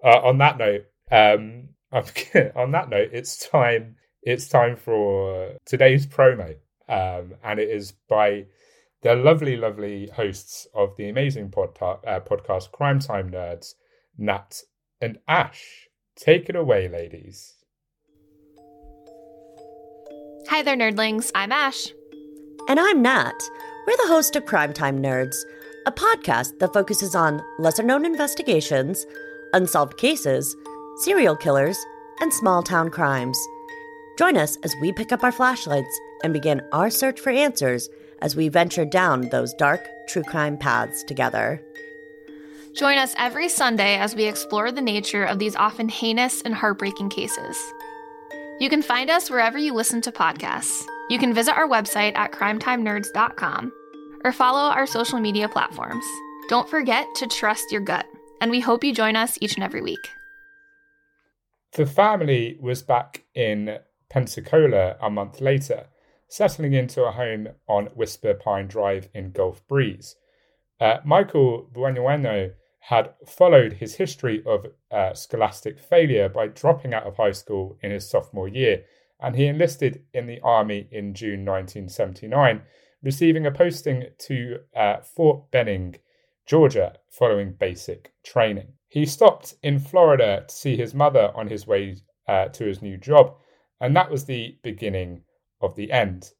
Uh, 0.04 0.20
on 0.24 0.38
that 0.38 0.58
note, 0.58 0.84
um. 1.12 1.70
on 2.54 2.70
that 2.72 2.88
note, 2.88 3.10
it's 3.12 3.48
time. 3.48 3.96
It's 4.22 4.48
time 4.48 4.76
for 4.76 5.56
today's 5.64 6.06
promo, 6.06 6.54
um, 6.88 7.34
and 7.42 7.58
it 7.58 7.68
is 7.70 7.92
by 8.08 8.46
the 9.02 9.14
lovely, 9.14 9.56
lovely 9.56 10.08
hosts 10.14 10.66
of 10.74 10.94
the 10.96 11.08
amazing 11.08 11.50
podca- 11.50 12.06
uh, 12.06 12.20
podcast 12.20 12.70
Crime 12.70 13.00
Time 13.00 13.30
Nerds, 13.30 13.74
Nat 14.18 14.62
and 15.00 15.18
Ash. 15.26 15.88
Take 16.16 16.48
it 16.48 16.56
away, 16.56 16.88
ladies. 16.88 17.54
Hi 20.48 20.62
there, 20.62 20.76
nerdlings. 20.76 21.30
I'm 21.34 21.50
Ash. 21.50 21.88
And 22.68 22.78
I'm 22.78 23.00
Nat. 23.00 23.40
We're 23.86 23.96
the 23.96 24.08
host 24.08 24.36
of 24.36 24.44
Crime 24.44 24.74
Time 24.74 25.00
Nerds, 25.02 25.36
a 25.86 25.92
podcast 25.92 26.58
that 26.58 26.74
focuses 26.74 27.14
on 27.14 27.40
lesser 27.58 27.82
known 27.82 28.04
investigations, 28.04 29.06
unsolved 29.54 29.96
cases, 29.96 30.54
serial 30.98 31.36
killers, 31.36 31.78
and 32.20 32.32
small 32.32 32.62
town 32.62 32.90
crimes. 32.90 33.38
Join 34.18 34.36
us 34.36 34.56
as 34.62 34.76
we 34.80 34.92
pick 34.92 35.12
up 35.12 35.24
our 35.24 35.32
flashlights 35.32 36.00
and 36.22 36.32
begin 36.32 36.62
our 36.72 36.90
search 36.90 37.20
for 37.20 37.30
answers 37.30 37.88
as 38.20 38.36
we 38.36 38.48
venture 38.48 38.84
down 38.84 39.28
those 39.30 39.54
dark, 39.54 39.86
true 40.08 40.22
crime 40.22 40.58
paths 40.58 41.02
together. 41.02 41.62
Join 42.74 42.98
us 42.98 43.14
every 43.18 43.48
Sunday 43.48 43.96
as 43.96 44.14
we 44.14 44.24
explore 44.24 44.70
the 44.70 44.82
nature 44.82 45.24
of 45.24 45.38
these 45.38 45.56
often 45.56 45.88
heinous 45.88 46.42
and 46.42 46.54
heartbreaking 46.54 47.08
cases. 47.08 47.56
You 48.60 48.68
can 48.68 48.82
find 48.82 49.10
us 49.10 49.30
wherever 49.30 49.58
you 49.58 49.72
listen 49.72 50.02
to 50.02 50.12
podcasts. 50.12 50.84
You 51.08 51.18
can 51.18 51.34
visit 51.34 51.56
our 51.56 51.66
website 51.66 52.14
at 52.14 52.32
crimetimenerds.com 52.32 53.72
or 54.22 54.32
follow 54.32 54.70
our 54.70 54.86
social 54.86 55.18
media 55.18 55.48
platforms. 55.48 56.04
Don't 56.48 56.68
forget 56.68 57.06
to 57.16 57.26
trust 57.26 57.72
your 57.72 57.80
gut, 57.80 58.06
and 58.40 58.50
we 58.50 58.60
hope 58.60 58.84
you 58.84 58.92
join 58.92 59.16
us 59.16 59.38
each 59.40 59.54
and 59.54 59.64
every 59.64 59.80
week. 59.80 60.10
The 61.72 61.86
family 61.86 62.58
was 62.60 62.82
back 62.82 63.24
in 63.34 63.78
Pensacola 64.08 64.96
a 65.00 65.08
month 65.08 65.40
later 65.40 65.86
settling 66.30 66.72
into 66.72 67.04
a 67.04 67.10
home 67.10 67.48
on 67.68 67.86
Whisper 67.86 68.34
Pine 68.34 68.68
Drive 68.68 69.08
in 69.12 69.32
Gulf 69.32 69.66
Breeze. 69.66 70.16
Uh, 70.80 70.98
Michael 71.04 71.68
Buenoano 71.72 72.52
had 72.78 73.12
followed 73.26 73.74
his 73.74 73.96
history 73.96 74.42
of 74.46 74.66
uh, 74.90 75.12
scholastic 75.12 75.78
failure 75.78 76.28
by 76.28 76.46
dropping 76.46 76.94
out 76.94 77.02
of 77.02 77.16
high 77.16 77.32
school 77.32 77.76
in 77.82 77.90
his 77.90 78.08
sophomore 78.08 78.48
year, 78.48 78.84
and 79.20 79.36
he 79.36 79.46
enlisted 79.46 80.04
in 80.14 80.26
the 80.26 80.40
army 80.40 80.88
in 80.90 81.14
June 81.14 81.44
1979, 81.44 82.62
receiving 83.02 83.44
a 83.44 83.50
posting 83.50 84.04
to 84.18 84.60
uh, 84.74 84.98
Fort 85.00 85.50
Benning, 85.50 85.96
Georgia, 86.46 86.94
following 87.10 87.52
basic 87.52 88.12
training. 88.22 88.72
He 88.90 89.06
stopped 89.06 89.54
in 89.62 89.78
Florida 89.78 90.46
to 90.48 90.52
see 90.52 90.76
his 90.76 90.94
mother 90.94 91.30
on 91.36 91.46
his 91.46 91.64
way 91.64 91.98
uh, 92.26 92.48
to 92.48 92.64
his 92.64 92.82
new 92.82 92.96
job, 92.96 93.36
and 93.80 93.94
that 93.94 94.10
was 94.10 94.24
the 94.24 94.58
beginning 94.62 95.22
of 95.60 95.76
the 95.76 95.92
end. 95.92 96.32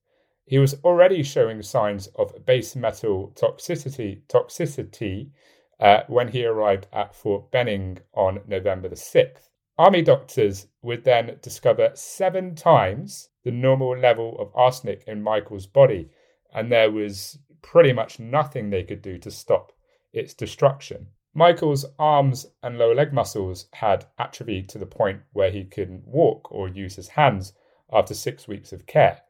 He 0.46 0.58
was 0.58 0.74
already 0.82 1.22
showing 1.22 1.62
signs 1.62 2.08
of 2.16 2.44
base 2.44 2.74
metal 2.74 3.32
toxicity, 3.36 4.22
toxicity 4.26 5.30
uh, 5.78 6.02
when 6.08 6.26
he 6.26 6.44
arrived 6.44 6.88
at 6.92 7.14
Fort 7.14 7.52
Benning 7.52 8.00
on 8.14 8.40
November 8.48 8.88
the 8.88 8.96
6th. 8.96 9.48
Army 9.78 10.02
doctors 10.02 10.66
would 10.82 11.04
then 11.04 11.38
discover 11.40 11.92
seven 11.94 12.56
times 12.56 13.28
the 13.44 13.52
normal 13.52 13.96
level 13.96 14.36
of 14.40 14.50
arsenic 14.56 15.04
in 15.06 15.22
Michael's 15.22 15.68
body, 15.68 16.10
and 16.52 16.72
there 16.72 16.90
was 16.90 17.38
pretty 17.62 17.92
much 17.92 18.18
nothing 18.18 18.70
they 18.70 18.82
could 18.82 19.02
do 19.02 19.18
to 19.18 19.30
stop 19.30 19.72
its 20.12 20.34
destruction. 20.34 21.06
Michael's 21.34 21.86
arms 21.98 22.46
and 22.62 22.76
lower 22.76 22.94
leg 22.94 23.12
muscles 23.12 23.66
had 23.72 24.06
atrophied 24.18 24.68
to 24.68 24.78
the 24.78 24.86
point 24.86 25.22
where 25.32 25.50
he 25.50 25.64
couldn't 25.64 26.06
walk 26.06 26.50
or 26.50 26.68
use 26.68 26.96
his 26.96 27.08
hands, 27.08 27.52
after 27.92 28.14
six 28.14 28.46
weeks 28.46 28.72
of 28.72 28.86
care. 28.86 29.22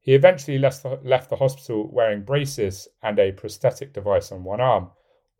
He 0.00 0.14
eventually 0.14 0.58
left 0.58 0.82
the, 0.82 0.98
left 1.02 1.30
the 1.30 1.36
hospital 1.36 1.88
wearing 1.90 2.22
braces 2.22 2.88
and 3.02 3.18
a 3.18 3.32
prosthetic 3.32 3.92
device 3.92 4.30
on 4.30 4.44
one 4.44 4.60
arm, 4.60 4.90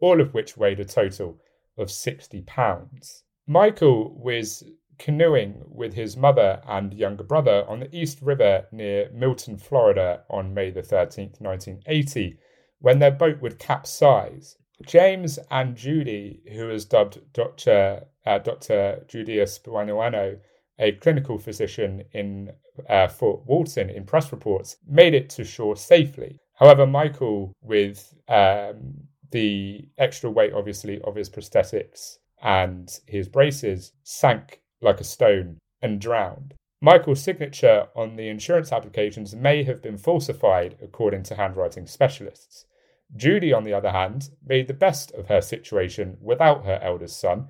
all 0.00 0.20
of 0.20 0.34
which 0.34 0.56
weighed 0.56 0.80
a 0.80 0.84
total 0.84 1.40
of 1.76 1.90
60 1.90 2.42
pounds. 2.42 3.24
Michael 3.46 4.14
was 4.14 4.64
canoeing 4.98 5.62
with 5.66 5.92
his 5.94 6.16
mother 6.16 6.62
and 6.66 6.94
younger 6.94 7.24
brother 7.24 7.64
on 7.68 7.80
the 7.80 7.94
East 7.94 8.22
River 8.22 8.66
near 8.72 9.10
Milton, 9.12 9.58
Florida 9.58 10.22
on 10.30 10.54
May 10.54 10.70
the 10.70 10.82
13th, 10.82 11.40
1980, 11.40 12.38
when 12.78 13.00
their 13.00 13.10
boat 13.10 13.40
would 13.42 13.58
capsize. 13.58 14.56
James 14.86 15.38
and 15.50 15.76
Judy, 15.76 16.42
who 16.52 16.66
was 16.66 16.84
dubbed 16.84 17.20
Dr. 17.32 18.04
Uh, 18.26 18.38
Dr. 18.38 19.04
Julius 19.06 19.58
Buenoano, 19.58 20.38
a 20.78 20.92
clinical 20.92 21.38
physician 21.38 22.02
in 22.12 22.52
uh, 22.88 23.06
Fort 23.06 23.46
Walton, 23.46 23.88
in 23.88 24.04
press 24.04 24.32
reports, 24.32 24.76
made 24.86 25.14
it 25.14 25.30
to 25.30 25.44
shore 25.44 25.76
safely. 25.76 26.38
However, 26.54 26.86
Michael, 26.86 27.52
with 27.62 28.14
um, 28.28 29.08
the 29.30 29.88
extra 29.98 30.30
weight, 30.30 30.52
obviously, 30.52 31.00
of 31.02 31.14
his 31.14 31.30
prosthetics 31.30 32.18
and 32.42 32.88
his 33.06 33.28
braces, 33.28 33.92
sank 34.02 34.60
like 34.80 35.00
a 35.00 35.04
stone 35.04 35.58
and 35.82 36.00
drowned. 36.00 36.54
Michael's 36.80 37.22
signature 37.22 37.88
on 37.94 38.16
the 38.16 38.28
insurance 38.28 38.72
applications 38.72 39.34
may 39.34 39.62
have 39.62 39.80
been 39.80 39.96
falsified, 39.96 40.76
according 40.82 41.22
to 41.24 41.34
handwriting 41.34 41.86
specialists. 41.86 42.66
Judy, 43.16 43.52
on 43.52 43.64
the 43.64 43.72
other 43.72 43.90
hand, 43.90 44.30
made 44.44 44.66
the 44.66 44.74
best 44.74 45.12
of 45.12 45.28
her 45.28 45.40
situation 45.40 46.16
without 46.20 46.64
her 46.64 46.78
eldest 46.82 47.20
son 47.20 47.48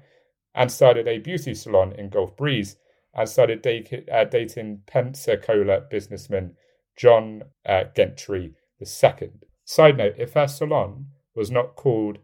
and 0.54 0.70
started 0.70 1.08
a 1.08 1.18
beauty 1.18 1.54
salon 1.54 1.92
in 1.92 2.10
Gulf 2.10 2.36
Breeze 2.36 2.76
and 3.14 3.28
started 3.28 3.62
dating, 3.62 4.04
uh, 4.12 4.24
dating 4.24 4.82
Pensacola 4.86 5.80
businessman 5.90 6.56
John 6.96 7.44
uh, 7.66 7.84
Gentry 7.96 8.54
II. 8.80 9.30
Side 9.64 9.96
note, 9.96 10.14
if 10.18 10.34
her 10.34 10.46
salon 10.46 11.06
was 11.34 11.50
not 11.50 11.76
called 11.76 12.18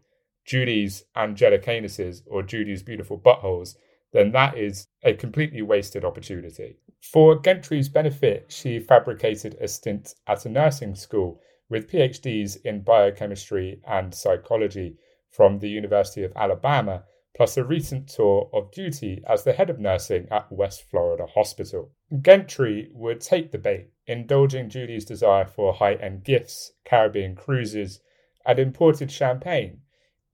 Judy's 0.45 1.03
Angelic 1.15 1.65
Anuses 1.65 2.21
or 2.27 2.43
Judy's 2.43 2.83
Beautiful 2.83 3.17
Buttholes, 3.17 3.75
then 4.13 4.31
that 4.31 4.57
is 4.57 4.87
a 5.03 5.13
completely 5.13 5.61
wasted 5.61 6.05
opportunity. 6.05 6.77
For 7.01 7.39
Gentry's 7.39 7.89
benefit, 7.89 8.45
she 8.49 8.79
fabricated 8.79 9.57
a 9.59 9.67
stint 9.67 10.13
at 10.27 10.45
a 10.45 10.49
nursing 10.49 10.95
school 10.95 11.41
with 11.71 11.89
PhDs 11.89 12.57
in 12.65 12.81
biochemistry 12.81 13.79
and 13.87 14.13
psychology 14.13 14.97
from 15.29 15.57
the 15.57 15.69
University 15.69 16.21
of 16.21 16.33
Alabama, 16.35 17.05
plus 17.33 17.55
a 17.55 17.63
recent 17.63 18.09
tour 18.09 18.49
of 18.51 18.69
duty 18.73 19.23
as 19.25 19.45
the 19.45 19.53
head 19.53 19.69
of 19.69 19.79
nursing 19.79 20.27
at 20.29 20.51
West 20.51 20.83
Florida 20.83 21.25
Hospital. 21.25 21.89
Gentry 22.21 22.89
would 22.91 23.21
take 23.21 23.51
the 23.51 23.57
bait, 23.57 23.87
indulging 24.05 24.69
Judy's 24.69 25.05
desire 25.05 25.45
for 25.45 25.73
high 25.73 25.93
end 25.93 26.25
gifts, 26.25 26.73
Caribbean 26.83 27.35
cruises, 27.35 28.01
and 28.45 28.59
imported 28.59 29.09
champagne, 29.09 29.79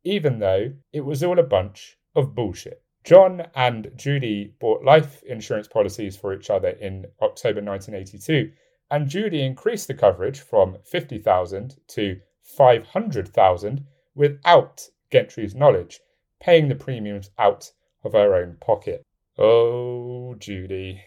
even 0.03 0.39
though 0.39 0.73
it 0.91 1.01
was 1.01 1.23
all 1.23 1.37
a 1.37 1.43
bunch 1.43 1.99
of 2.15 2.33
bullshit. 2.33 2.81
John 3.03 3.47
and 3.53 3.91
Judy 3.95 4.55
bought 4.59 4.83
life 4.83 5.21
insurance 5.21 5.67
policies 5.67 6.17
for 6.17 6.33
each 6.33 6.49
other 6.49 6.69
in 6.69 7.05
October 7.21 7.61
1982, 7.61 8.51
and 8.89 9.09
Judy 9.09 9.41
increased 9.43 9.87
the 9.87 9.93
coverage 9.93 10.39
from 10.39 10.77
50,000 10.85 11.75
to 11.87 12.19
500,000 12.41 13.85
without 14.15 14.89
Gentry's 15.11 15.55
knowledge, 15.55 15.99
paying 16.39 16.67
the 16.67 16.75
premiums 16.75 17.29
out 17.37 17.71
of 18.03 18.13
her 18.13 18.35
own 18.35 18.57
pocket. 18.61 19.03
Oh, 19.37 20.35
Judy. 20.35 21.03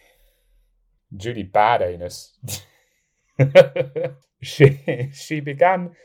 Judy 1.15 1.43
bad 1.43 1.81
anus. 1.81 2.37
she, 4.41 5.09
she 5.13 5.39
began 5.39 5.95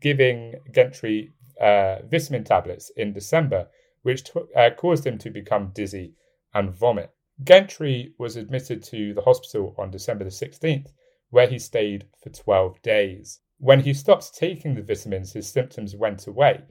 giving 0.00 0.54
Gentry 0.72 1.32
uh, 1.60 1.98
vitamin 2.04 2.44
tablets 2.44 2.90
in 2.96 3.12
December, 3.12 3.68
which 4.02 4.24
t- 4.24 4.40
uh, 4.56 4.70
caused 4.76 5.06
him 5.06 5.18
to 5.18 5.30
become 5.30 5.72
dizzy 5.74 6.14
and 6.54 6.70
vomit. 6.70 7.10
Gentry 7.42 8.14
was 8.18 8.36
admitted 8.36 8.82
to 8.82 9.12
the 9.14 9.20
hospital 9.20 9.74
on 9.78 9.90
December 9.90 10.24
the 10.24 10.30
16th, 10.30 10.88
where 11.36 11.46
he 11.46 11.58
stayed 11.58 12.06
for 12.22 12.30
12 12.30 12.80
days. 12.80 13.40
When 13.58 13.80
he 13.80 13.92
stopped 13.92 14.34
taking 14.34 14.74
the 14.74 14.80
vitamins, 14.80 15.34
his 15.34 15.46
symptoms 15.46 15.94
went 15.94 16.26
away. 16.26 16.62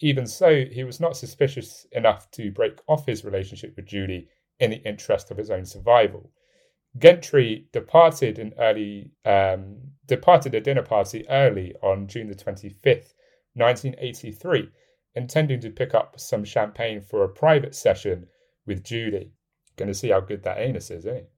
Even 0.00 0.26
so, 0.26 0.64
he 0.64 0.84
was 0.84 1.00
not 1.00 1.18
suspicious 1.18 1.86
enough 1.92 2.30
to 2.30 2.50
break 2.50 2.80
off 2.88 3.04
his 3.04 3.26
relationship 3.26 3.76
with 3.76 3.84
Judy 3.84 4.30
in 4.58 4.70
the 4.70 4.82
interest 4.88 5.30
of 5.30 5.36
his 5.36 5.50
own 5.50 5.66
survival. 5.66 6.32
Gentry 6.96 7.68
departed 7.72 8.38
an 8.38 8.54
early 8.58 9.10
um, 9.26 9.82
departed 10.06 10.54
a 10.54 10.62
dinner 10.62 10.82
party 10.82 11.28
early 11.28 11.74
on 11.82 12.06
June 12.06 12.28
the 12.28 12.34
25th, 12.34 13.12
1983, 13.52 14.70
intending 15.14 15.60
to 15.60 15.68
pick 15.68 15.92
up 15.92 16.18
some 16.18 16.42
champagne 16.42 17.02
for 17.02 17.22
a 17.22 17.28
private 17.28 17.74
session 17.74 18.26
with 18.64 18.82
Judy. 18.82 19.34
Going 19.76 19.88
to 19.88 19.94
see 19.94 20.08
how 20.08 20.20
good 20.20 20.42
that 20.44 20.56
anus 20.56 20.90
is, 20.90 21.04
it? 21.04 21.30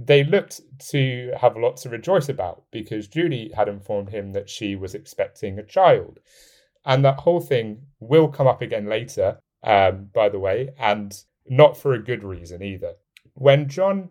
They 0.00 0.22
looked 0.22 0.60
to 0.90 1.32
have 1.36 1.56
a 1.56 1.60
lot 1.60 1.76
to 1.78 1.88
rejoice 1.88 2.28
about 2.28 2.62
because 2.70 3.08
Judy 3.08 3.50
had 3.52 3.68
informed 3.68 4.10
him 4.10 4.32
that 4.32 4.48
she 4.48 4.76
was 4.76 4.94
expecting 4.94 5.58
a 5.58 5.64
child. 5.64 6.20
And 6.84 7.04
that 7.04 7.18
whole 7.18 7.40
thing 7.40 7.82
will 7.98 8.28
come 8.28 8.46
up 8.46 8.62
again 8.62 8.86
later, 8.88 9.40
um, 9.64 10.08
by 10.14 10.28
the 10.28 10.38
way, 10.38 10.70
and 10.78 11.12
not 11.48 11.76
for 11.76 11.94
a 11.94 12.02
good 12.02 12.22
reason 12.22 12.62
either. 12.62 12.92
When 13.34 13.68
John 13.68 14.10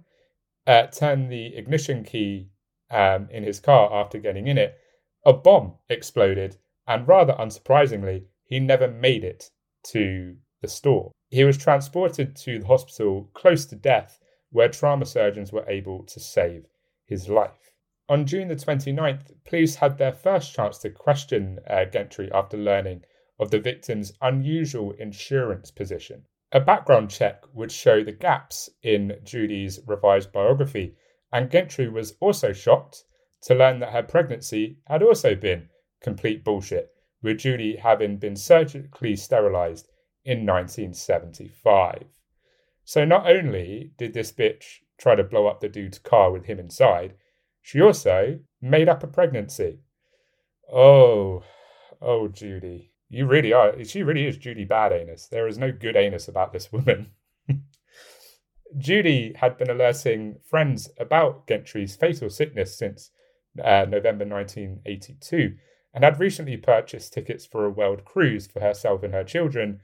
uh, 0.65 0.87
turned 0.87 1.31
the 1.31 1.55
ignition 1.55 2.03
key 2.03 2.49
um, 2.91 3.29
in 3.31 3.43
his 3.43 3.61
car 3.61 3.93
after 3.93 4.19
getting 4.19 4.47
in 4.47 4.57
it, 4.57 4.77
a 5.25 5.31
bomb 5.31 5.75
exploded, 5.89 6.57
and 6.85 7.07
rather 7.07 7.33
unsurprisingly, 7.33 8.25
he 8.43 8.59
never 8.59 8.89
made 8.89 9.23
it 9.23 9.49
to 9.83 10.35
the 10.61 10.67
store. 10.67 11.11
He 11.29 11.45
was 11.45 11.57
transported 11.57 12.35
to 12.37 12.59
the 12.59 12.67
hospital 12.67 13.29
close 13.33 13.65
to 13.67 13.75
death, 13.75 14.19
where 14.51 14.69
trauma 14.69 15.05
surgeons 15.05 15.51
were 15.51 15.69
able 15.69 16.03
to 16.03 16.19
save 16.19 16.65
his 17.05 17.29
life. 17.29 17.73
On 18.09 18.25
June 18.25 18.47
the 18.47 18.55
29th, 18.55 19.33
police 19.43 19.75
had 19.75 19.97
their 19.97 20.13
first 20.13 20.53
chance 20.53 20.77
to 20.77 20.89
question 20.89 21.59
uh, 21.67 21.83
Gentry 21.85 22.31
after 22.31 22.55
learning 22.55 23.03
of 23.39 23.51
the 23.51 23.59
victim's 23.59 24.13
unusual 24.21 24.91
insurance 24.93 25.71
position. 25.71 26.25
A 26.53 26.61
background 26.61 27.11
check 27.11 27.43
would 27.53 27.71
show 27.71 28.03
the 28.03 28.13
gaps 28.13 28.69
in 28.81 29.19
Judy's 29.23 29.81
revised 29.85 30.31
biography, 30.31 30.95
and 31.33 31.51
Gentry 31.51 31.89
was 31.89 32.15
also 32.21 32.53
shocked 32.53 33.03
to 33.41 33.53
learn 33.53 33.79
that 33.79 33.91
her 33.91 34.03
pregnancy 34.03 34.79
had 34.85 35.03
also 35.03 35.35
been 35.35 35.69
complete 35.99 36.45
bullshit, 36.45 36.95
with 37.21 37.39
Judy 37.39 37.75
having 37.75 38.17
been 38.17 38.37
surgically 38.37 39.17
sterilized 39.17 39.89
in 40.23 40.45
1975. 40.45 42.05
So 42.87 43.03
not 43.03 43.29
only 43.29 43.91
did 43.97 44.13
this 44.13 44.31
bitch 44.31 44.79
try 44.97 45.15
to 45.15 45.23
blow 45.25 45.45
up 45.45 45.59
the 45.59 45.67
dude's 45.67 45.99
car 45.99 46.31
with 46.31 46.45
him 46.45 46.57
inside, 46.57 47.15
she 47.61 47.81
also 47.81 48.39
made 48.61 48.87
up 48.87 49.03
a 49.03 49.07
pregnancy. 49.07 49.79
Oh, 50.71 51.43
oh, 52.01 52.29
Judy. 52.29 52.93
You 53.09 53.25
really 53.25 53.51
are. 53.51 53.83
She 53.83 54.03
really 54.03 54.25
is 54.25 54.37
Judy 54.37 54.63
bad 54.63 54.93
anus. 54.93 55.27
There 55.27 55.49
is 55.49 55.57
no 55.57 55.69
good 55.69 55.97
anus 55.97 56.29
about 56.29 56.53
this 56.53 56.71
woman. 56.71 57.11
Judy 58.77 59.33
had 59.35 59.57
been 59.57 59.69
alerting 59.69 60.37
friends 60.49 60.89
about 60.97 61.45
Gentry's 61.45 61.97
fatal 61.97 62.29
sickness 62.29 62.77
since 62.77 63.11
uh, 63.61 63.85
November 63.89 64.23
1982 64.23 65.57
and 65.93 66.05
had 66.05 66.21
recently 66.21 66.55
purchased 66.55 67.11
tickets 67.11 67.45
for 67.45 67.65
a 67.65 67.69
world 67.69 68.05
cruise 68.05 68.47
for 68.47 68.61
herself 68.61 69.03
and 69.03 69.13
her 69.13 69.25
children 69.25 69.81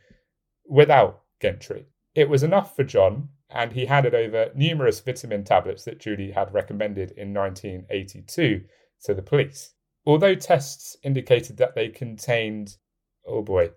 without 0.65 1.23
Gentry. 1.41 1.87
It 2.15 2.29
was 2.29 2.43
enough 2.43 2.75
for 2.75 2.83
John, 2.83 3.29
and 3.49 3.71
he 3.71 3.85
handed 3.85 4.13
over 4.13 4.51
numerous 4.55 4.99
vitamin 4.99 5.43
tablets 5.43 5.83
that 5.85 5.99
Judy 5.99 6.31
had 6.31 6.53
recommended 6.53 7.11
in 7.11 7.33
1982 7.33 8.63
to 9.03 9.13
the 9.13 9.21
police. 9.21 9.73
Although 10.05 10.35
tests 10.35 10.97
indicated 11.03 11.57
that 11.57 11.75
they 11.75 11.89
contained 11.89 12.77
oh 13.25 13.41
boy, 13.41 13.71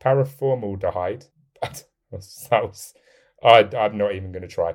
paraformaldehyde. 0.00 1.26
that 1.62 1.84
was, 2.62 2.94
I, 3.42 3.68
am 3.72 3.98
not 3.98 4.14
even 4.14 4.32
going 4.32 4.42
to 4.42 4.48
try. 4.48 4.74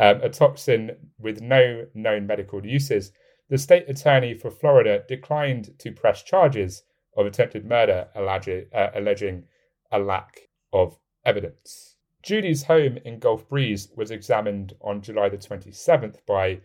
Um, 0.00 0.20
a 0.22 0.28
toxin 0.28 1.10
with 1.18 1.40
no 1.40 1.86
known 1.94 2.26
medical 2.26 2.64
uses. 2.64 3.12
The 3.48 3.58
state 3.58 3.88
attorney 3.88 4.34
for 4.34 4.50
Florida 4.50 5.02
declined 5.08 5.78
to 5.78 5.90
press 5.90 6.22
charges 6.22 6.82
of 7.16 7.26
attempted 7.26 7.64
murder, 7.64 8.08
uh, 8.14 8.90
alleging 8.94 9.44
a 9.90 9.98
lack 9.98 10.48
of 10.72 10.98
evidence. 11.24 11.96
Judy's 12.28 12.64
home 12.64 12.98
in 13.06 13.20
Gulf 13.20 13.48
Breeze 13.48 13.88
was 13.96 14.10
examined 14.10 14.74
on 14.82 15.00
July 15.00 15.30
the 15.30 15.38
27th 15.38 16.16
by 16.26 16.60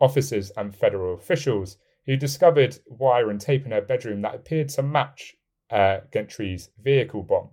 officers 0.00 0.52
and 0.56 0.72
federal 0.72 1.12
officials 1.12 1.76
who 2.06 2.16
discovered 2.16 2.78
wire 2.86 3.28
and 3.28 3.40
tape 3.40 3.66
in 3.66 3.72
her 3.72 3.80
bedroom 3.80 4.22
that 4.22 4.36
appeared 4.36 4.68
to 4.68 4.82
match 4.84 5.34
uh, 5.72 6.02
Gentry's 6.12 6.70
vehicle 6.80 7.24
bomb. 7.24 7.50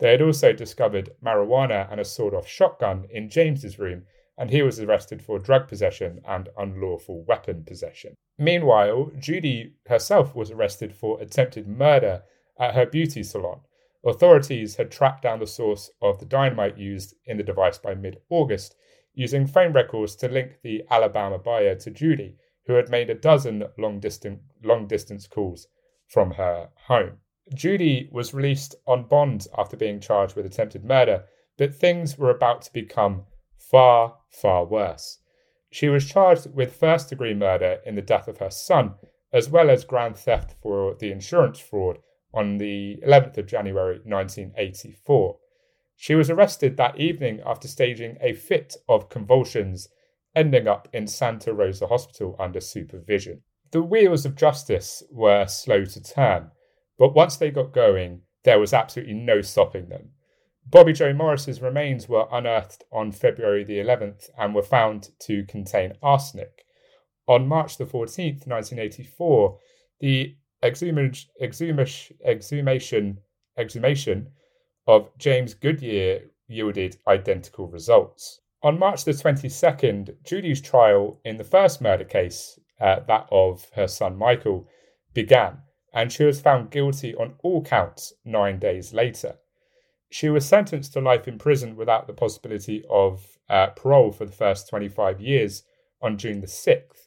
They 0.00 0.10
had 0.10 0.20
also 0.20 0.52
discovered 0.52 1.10
marijuana 1.24 1.88
and 1.92 2.00
a 2.00 2.04
sawed 2.04 2.34
off 2.34 2.48
shotgun 2.48 3.06
in 3.08 3.30
James's 3.30 3.78
room, 3.78 4.02
and 4.36 4.50
he 4.50 4.62
was 4.62 4.80
arrested 4.80 5.22
for 5.22 5.38
drug 5.38 5.68
possession 5.68 6.22
and 6.26 6.48
unlawful 6.58 7.22
weapon 7.22 7.62
possession. 7.62 8.16
Meanwhile, 8.36 9.12
Judy 9.16 9.74
herself 9.86 10.34
was 10.34 10.50
arrested 10.50 10.92
for 10.92 11.20
attempted 11.20 11.68
murder 11.68 12.24
at 12.58 12.74
her 12.74 12.84
beauty 12.84 13.22
salon. 13.22 13.60
Authorities 14.06 14.76
had 14.76 14.92
tracked 14.92 15.22
down 15.22 15.40
the 15.40 15.48
source 15.48 15.90
of 16.00 16.20
the 16.20 16.26
dynamite 16.26 16.78
used 16.78 17.16
in 17.24 17.38
the 17.38 17.42
device 17.42 17.76
by 17.76 17.92
mid 17.92 18.20
August, 18.30 18.76
using 19.14 19.48
phone 19.48 19.72
records 19.72 20.14
to 20.14 20.28
link 20.28 20.60
the 20.62 20.84
Alabama 20.88 21.38
buyer 21.38 21.74
to 21.74 21.90
Judy, 21.90 22.36
who 22.66 22.74
had 22.74 22.88
made 22.88 23.10
a 23.10 23.16
dozen 23.16 23.64
long 23.76 23.98
distance, 23.98 24.40
long 24.62 24.86
distance 24.86 25.26
calls 25.26 25.66
from 26.06 26.30
her 26.30 26.70
home. 26.86 27.18
Judy 27.52 28.08
was 28.12 28.32
released 28.32 28.76
on 28.86 29.08
bond 29.08 29.48
after 29.58 29.76
being 29.76 29.98
charged 29.98 30.36
with 30.36 30.46
attempted 30.46 30.84
murder, 30.84 31.24
but 31.56 31.74
things 31.74 32.16
were 32.16 32.30
about 32.30 32.62
to 32.62 32.72
become 32.72 33.26
far, 33.58 34.18
far 34.28 34.64
worse. 34.64 35.18
She 35.72 35.88
was 35.88 36.08
charged 36.08 36.54
with 36.54 36.76
first 36.76 37.08
degree 37.08 37.34
murder 37.34 37.80
in 37.84 37.96
the 37.96 38.02
death 38.02 38.28
of 38.28 38.38
her 38.38 38.50
son, 38.50 38.94
as 39.32 39.50
well 39.50 39.68
as 39.68 39.84
grand 39.84 40.16
theft 40.16 40.54
for 40.62 40.94
the 40.94 41.10
insurance 41.10 41.58
fraud 41.58 41.98
on 42.36 42.58
the 42.58 42.98
11th 43.06 43.38
of 43.38 43.46
January 43.46 44.00
1984. 44.04 45.38
She 45.96 46.14
was 46.14 46.28
arrested 46.28 46.76
that 46.76 47.00
evening 47.00 47.40
after 47.44 47.66
staging 47.66 48.18
a 48.20 48.34
fit 48.34 48.76
of 48.88 49.08
convulsions, 49.08 49.88
ending 50.34 50.68
up 50.68 50.88
in 50.92 51.06
Santa 51.06 51.54
Rosa 51.54 51.86
Hospital 51.86 52.36
under 52.38 52.60
supervision. 52.60 53.42
The 53.72 53.82
wheels 53.82 54.26
of 54.26 54.36
justice 54.36 55.02
were 55.10 55.46
slow 55.46 55.86
to 55.86 56.02
turn. 56.02 56.50
But 56.98 57.14
once 57.14 57.36
they 57.36 57.50
got 57.50 57.72
going, 57.72 58.22
there 58.44 58.60
was 58.60 58.74
absolutely 58.74 59.14
no 59.14 59.40
stopping 59.40 59.88
them. 59.88 60.10
Bobby 60.68 60.92
Joe 60.92 61.12
Morris's 61.12 61.62
remains 61.62 62.08
were 62.08 62.26
unearthed 62.30 62.84
on 62.92 63.12
February 63.12 63.64
the 63.64 63.78
11th 63.78 64.28
and 64.36 64.54
were 64.54 64.62
found 64.62 65.10
to 65.20 65.44
contain 65.44 65.94
arsenic. 66.02 66.64
On 67.26 67.46
March 67.46 67.78
the 67.78 67.84
14th, 67.84 68.46
1984, 68.46 69.58
the 70.00 70.36
exhumation, 70.62 71.30
exhumation, 71.40 73.18
exhumation 73.58 74.28
of 74.86 75.10
James 75.18 75.54
Goodyear 75.54 76.30
yielded 76.48 76.96
identical 77.06 77.68
results. 77.68 78.40
On 78.62 78.78
March 78.78 79.04
the 79.04 79.12
22nd, 79.12 80.16
Judy's 80.24 80.60
trial 80.60 81.20
in 81.24 81.36
the 81.36 81.44
first 81.44 81.80
murder 81.80 82.04
case, 82.04 82.58
uh, 82.80 83.00
that 83.00 83.26
of 83.30 83.66
her 83.74 83.86
son 83.86 84.16
Michael, 84.16 84.66
began, 85.14 85.58
and 85.92 86.12
she 86.12 86.24
was 86.24 86.40
found 86.40 86.70
guilty 86.70 87.14
on 87.14 87.34
all 87.42 87.62
counts 87.62 88.12
nine 88.24 88.58
days 88.58 88.92
later. 88.92 89.38
She 90.10 90.28
was 90.28 90.46
sentenced 90.46 90.92
to 90.92 91.00
life 91.00 91.26
in 91.26 91.38
prison 91.38 91.76
without 91.76 92.06
the 92.06 92.12
possibility 92.12 92.84
of 92.88 93.38
uh, 93.48 93.68
parole 93.68 94.12
for 94.12 94.24
the 94.24 94.32
first 94.32 94.68
25 94.68 95.20
years 95.20 95.64
on 96.00 96.16
June 96.16 96.40
the 96.40 96.46
6th. 96.46 97.05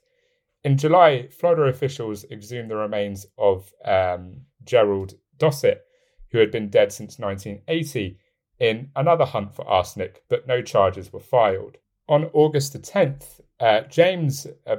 In 0.63 0.77
July, 0.77 1.27
Florida 1.29 1.63
officials 1.63 2.25
exhumed 2.25 2.69
the 2.69 2.75
remains 2.75 3.25
of 3.37 3.71
um, 3.85 4.41
Gerald 4.65 5.13
Dossett, 5.37 5.85
who 6.31 6.39
had 6.39 6.51
been 6.51 6.69
dead 6.69 6.91
since 6.91 7.17
1980, 7.17 8.17
in 8.59 8.91
another 8.95 9.25
hunt 9.25 9.55
for 9.55 9.65
arsenic, 9.67 10.23
but 10.27 10.47
no 10.47 10.61
charges 10.61 11.13
were 11.13 11.19
filed. 11.21 11.77
On 12.09 12.29
August 12.33 12.73
the 12.73 12.79
10th, 12.79 13.39
uh, 13.59 13.81
James 13.81 14.47
uh, 14.67 14.75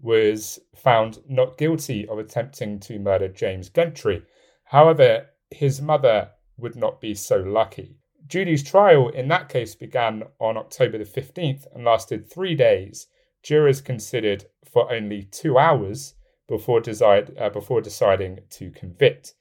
was 0.00 0.58
found 0.76 1.18
not 1.28 1.58
guilty 1.58 2.06
of 2.06 2.18
attempting 2.18 2.78
to 2.80 2.98
murder 2.98 3.28
James 3.28 3.68
Gentry. 3.68 4.22
However, 4.64 5.26
his 5.50 5.82
mother 5.82 6.30
would 6.56 6.76
not 6.76 7.00
be 7.00 7.14
so 7.14 7.38
lucky. 7.38 7.96
Judy's 8.26 8.62
trial 8.62 9.08
in 9.08 9.28
that 9.28 9.48
case 9.48 9.74
began 9.74 10.22
on 10.38 10.56
October 10.56 10.98
the 10.98 11.04
15th 11.04 11.66
and 11.74 11.84
lasted 11.84 12.30
three 12.30 12.54
days. 12.54 13.08
Jurors 13.42 13.80
considered 13.80 14.46
for 14.64 14.92
only 14.92 15.24
two 15.24 15.58
hours 15.58 16.14
before, 16.48 16.80
uh, 16.80 17.50
before 17.50 17.80
deciding 17.80 18.40
to 18.50 18.70
convict 18.70 19.34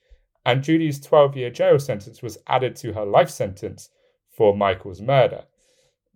and 0.46 0.64
Judy's 0.64 1.00
12 1.00 1.38
year 1.38 1.50
jail 1.50 1.80
sentence 1.80 2.22
was 2.22 2.38
added 2.48 2.76
to 2.78 2.94
her 2.94 3.06
life 3.06 3.30
sentence 3.30 3.90
for 4.36 4.56
Michael's 4.56 5.02
murder. 5.02 5.46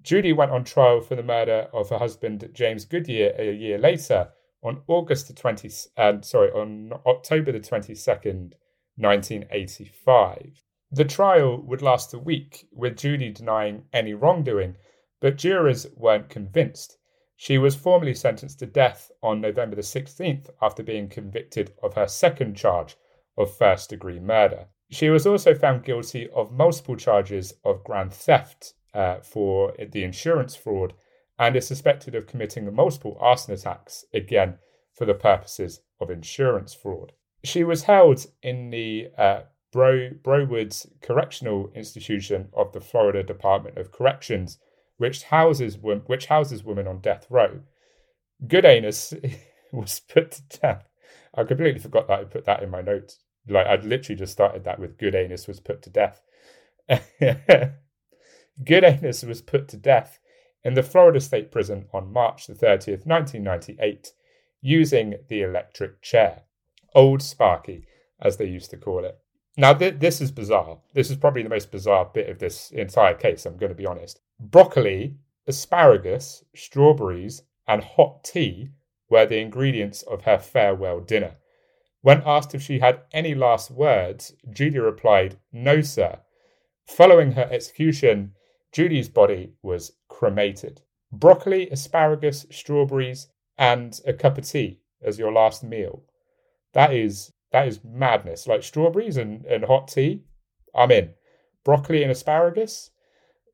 Judy 0.01 0.33
went 0.33 0.51
on 0.51 0.63
trial 0.63 1.01
for 1.01 1.15
the 1.15 1.23
murder 1.23 1.67
of 1.73 1.89
her 1.89 1.97
husband 1.97 2.49
James 2.53 2.85
Goodyear 2.85 3.35
a 3.37 3.51
year 3.51 3.77
later 3.77 4.29
on 4.63 4.81
August 4.87 5.27
the 5.27 5.33
20 5.33 5.69
uh, 5.97 6.21
sorry 6.21 6.49
on 6.51 6.93
October 7.05 7.51
the 7.51 7.59
22nd 7.59 8.53
1985. 8.97 10.63
The 10.91 11.05
trial 11.05 11.61
would 11.61 11.81
last 11.81 12.13
a 12.13 12.19
week 12.19 12.67
with 12.71 12.97
Judy 12.97 13.31
denying 13.31 13.83
any 13.93 14.13
wrongdoing, 14.13 14.77
but 15.19 15.37
jurors 15.37 15.85
weren't 15.95 16.29
convinced. 16.29 16.97
She 17.35 17.57
was 17.57 17.75
formally 17.75 18.13
sentenced 18.13 18.59
to 18.59 18.65
death 18.65 19.11
on 19.21 19.41
November 19.41 19.75
the 19.75 19.81
16th 19.81 20.49
after 20.61 20.81
being 20.83 21.09
convicted 21.09 21.73
of 21.83 21.93
her 21.95 22.07
second 22.07 22.55
charge 22.55 22.95
of 23.37 23.55
first 23.55 23.89
degree 23.89 24.19
murder. 24.19 24.67
She 24.89 25.09
was 25.09 25.27
also 25.27 25.53
found 25.53 25.83
guilty 25.83 26.29
of 26.29 26.51
multiple 26.51 26.95
charges 26.95 27.53
of 27.63 27.83
grand 27.83 28.13
theft 28.13 28.73
uh, 28.93 29.19
for 29.19 29.73
the 29.77 30.03
insurance 30.03 30.55
fraud 30.55 30.93
and 31.37 31.55
is 31.55 31.67
suspected 31.67 32.15
of 32.15 32.27
committing 32.27 32.73
multiple 32.73 33.17
arson 33.19 33.53
attacks, 33.53 34.05
again, 34.13 34.57
for 34.93 35.05
the 35.05 35.13
purposes 35.13 35.81
of 35.99 36.09
insurance 36.09 36.73
fraud. 36.73 37.11
She 37.43 37.63
was 37.63 37.83
held 37.83 38.25
in 38.41 38.69
the 38.69 39.09
uh, 39.17 39.41
Bro- 39.71 40.11
Broward 40.23 40.73
Correctional 41.01 41.69
Institution 41.75 42.47
of 42.53 42.71
the 42.71 42.79
Florida 42.79 43.23
Department 43.23 43.77
of 43.77 43.91
Corrections, 43.91 44.57
which 44.97 45.23
houses, 45.23 45.77
which 45.77 46.27
houses 46.27 46.63
women 46.63 46.87
on 46.87 46.99
death 46.99 47.27
row. 47.29 47.61
Goodanus 48.45 49.37
was 49.71 49.99
put 49.99 50.31
to 50.31 50.59
death. 50.59 50.89
I 51.33 51.43
completely 51.43 51.79
forgot 51.79 52.07
that 52.07 52.19
I 52.19 52.23
put 52.23 52.45
that 52.45 52.63
in 52.63 52.69
my 52.69 52.81
notes 52.81 53.19
like 53.47 53.67
I'd 53.67 53.85
literally 53.85 54.17
just 54.17 54.33
started 54.33 54.63
that 54.63 54.79
with 54.79 54.97
good 54.97 55.15
anus 55.15 55.47
was 55.47 55.59
put 55.59 55.81
to 55.83 55.89
death. 55.89 56.21
good 57.19 58.83
anus 58.83 59.23
was 59.23 59.41
put 59.41 59.67
to 59.69 59.77
death 59.77 60.19
in 60.63 60.73
the 60.73 60.83
Florida 60.83 61.19
State 61.19 61.51
Prison 61.51 61.87
on 61.93 62.11
March 62.11 62.47
the 62.47 62.53
30th, 62.53 63.05
1998, 63.05 64.13
using 64.61 65.15
the 65.27 65.41
electric 65.41 66.01
chair. 66.01 66.43
Old 66.95 67.21
Sparky, 67.21 67.85
as 68.21 68.37
they 68.37 68.45
used 68.45 68.71
to 68.71 68.77
call 68.77 69.03
it. 69.05 69.19
Now, 69.57 69.73
th- 69.73 69.99
this 69.99 70.19
is 70.19 70.31
bizarre. 70.31 70.79
This 70.93 71.09
is 71.09 71.17
probably 71.17 71.43
the 71.43 71.49
most 71.49 71.71
bizarre 71.71 72.09
bit 72.13 72.29
of 72.29 72.39
this 72.39 72.71
entire 72.71 73.13
case, 73.13 73.45
I'm 73.45 73.57
going 73.57 73.71
to 73.71 73.75
be 73.75 73.85
honest. 73.85 74.19
Broccoli, 74.39 75.15
asparagus, 75.47 76.43
strawberries, 76.53 77.43
and 77.67 77.83
hot 77.83 78.23
tea 78.23 78.69
were 79.09 79.25
the 79.25 79.39
ingredients 79.39 80.01
of 80.03 80.23
her 80.23 80.37
farewell 80.37 80.99
dinner. 80.99 81.37
When 82.01 82.21
asked 82.25 82.53
if 82.53 82.61
she 82.61 82.79
had 82.79 83.01
any 83.13 83.33
last 83.33 83.71
words, 83.71 84.33
Judy 84.49 84.77
replied, 84.77 85.37
No, 85.51 85.81
sir. 85.81 86.19
Following 86.85 87.31
her 87.31 87.47
execution, 87.49 88.33
Judy's 88.71 89.09
body 89.09 89.53
was 89.63 89.93
cremated. 90.09 90.81
Broccoli, 91.11 91.69
asparagus, 91.69 92.45
strawberries, 92.51 93.29
and 93.57 93.99
a 94.05 94.13
cup 94.13 94.37
of 94.37 94.45
tea 94.47 94.81
as 95.01 95.17
your 95.17 95.31
last 95.31 95.63
meal. 95.63 96.03
That 96.73 96.93
is 96.93 97.31
that 97.55 97.69
is 97.69 97.79
madness. 97.85 98.47
Like 98.47 98.63
strawberries 98.63 99.15
and, 99.15 99.45
and 99.45 99.63
hot 99.63 99.87
tea, 99.87 100.23
I'm 100.75 100.91
in. 100.91 101.11
Broccoli 101.63 102.03
and 102.03 102.11
asparagus, 102.11 102.91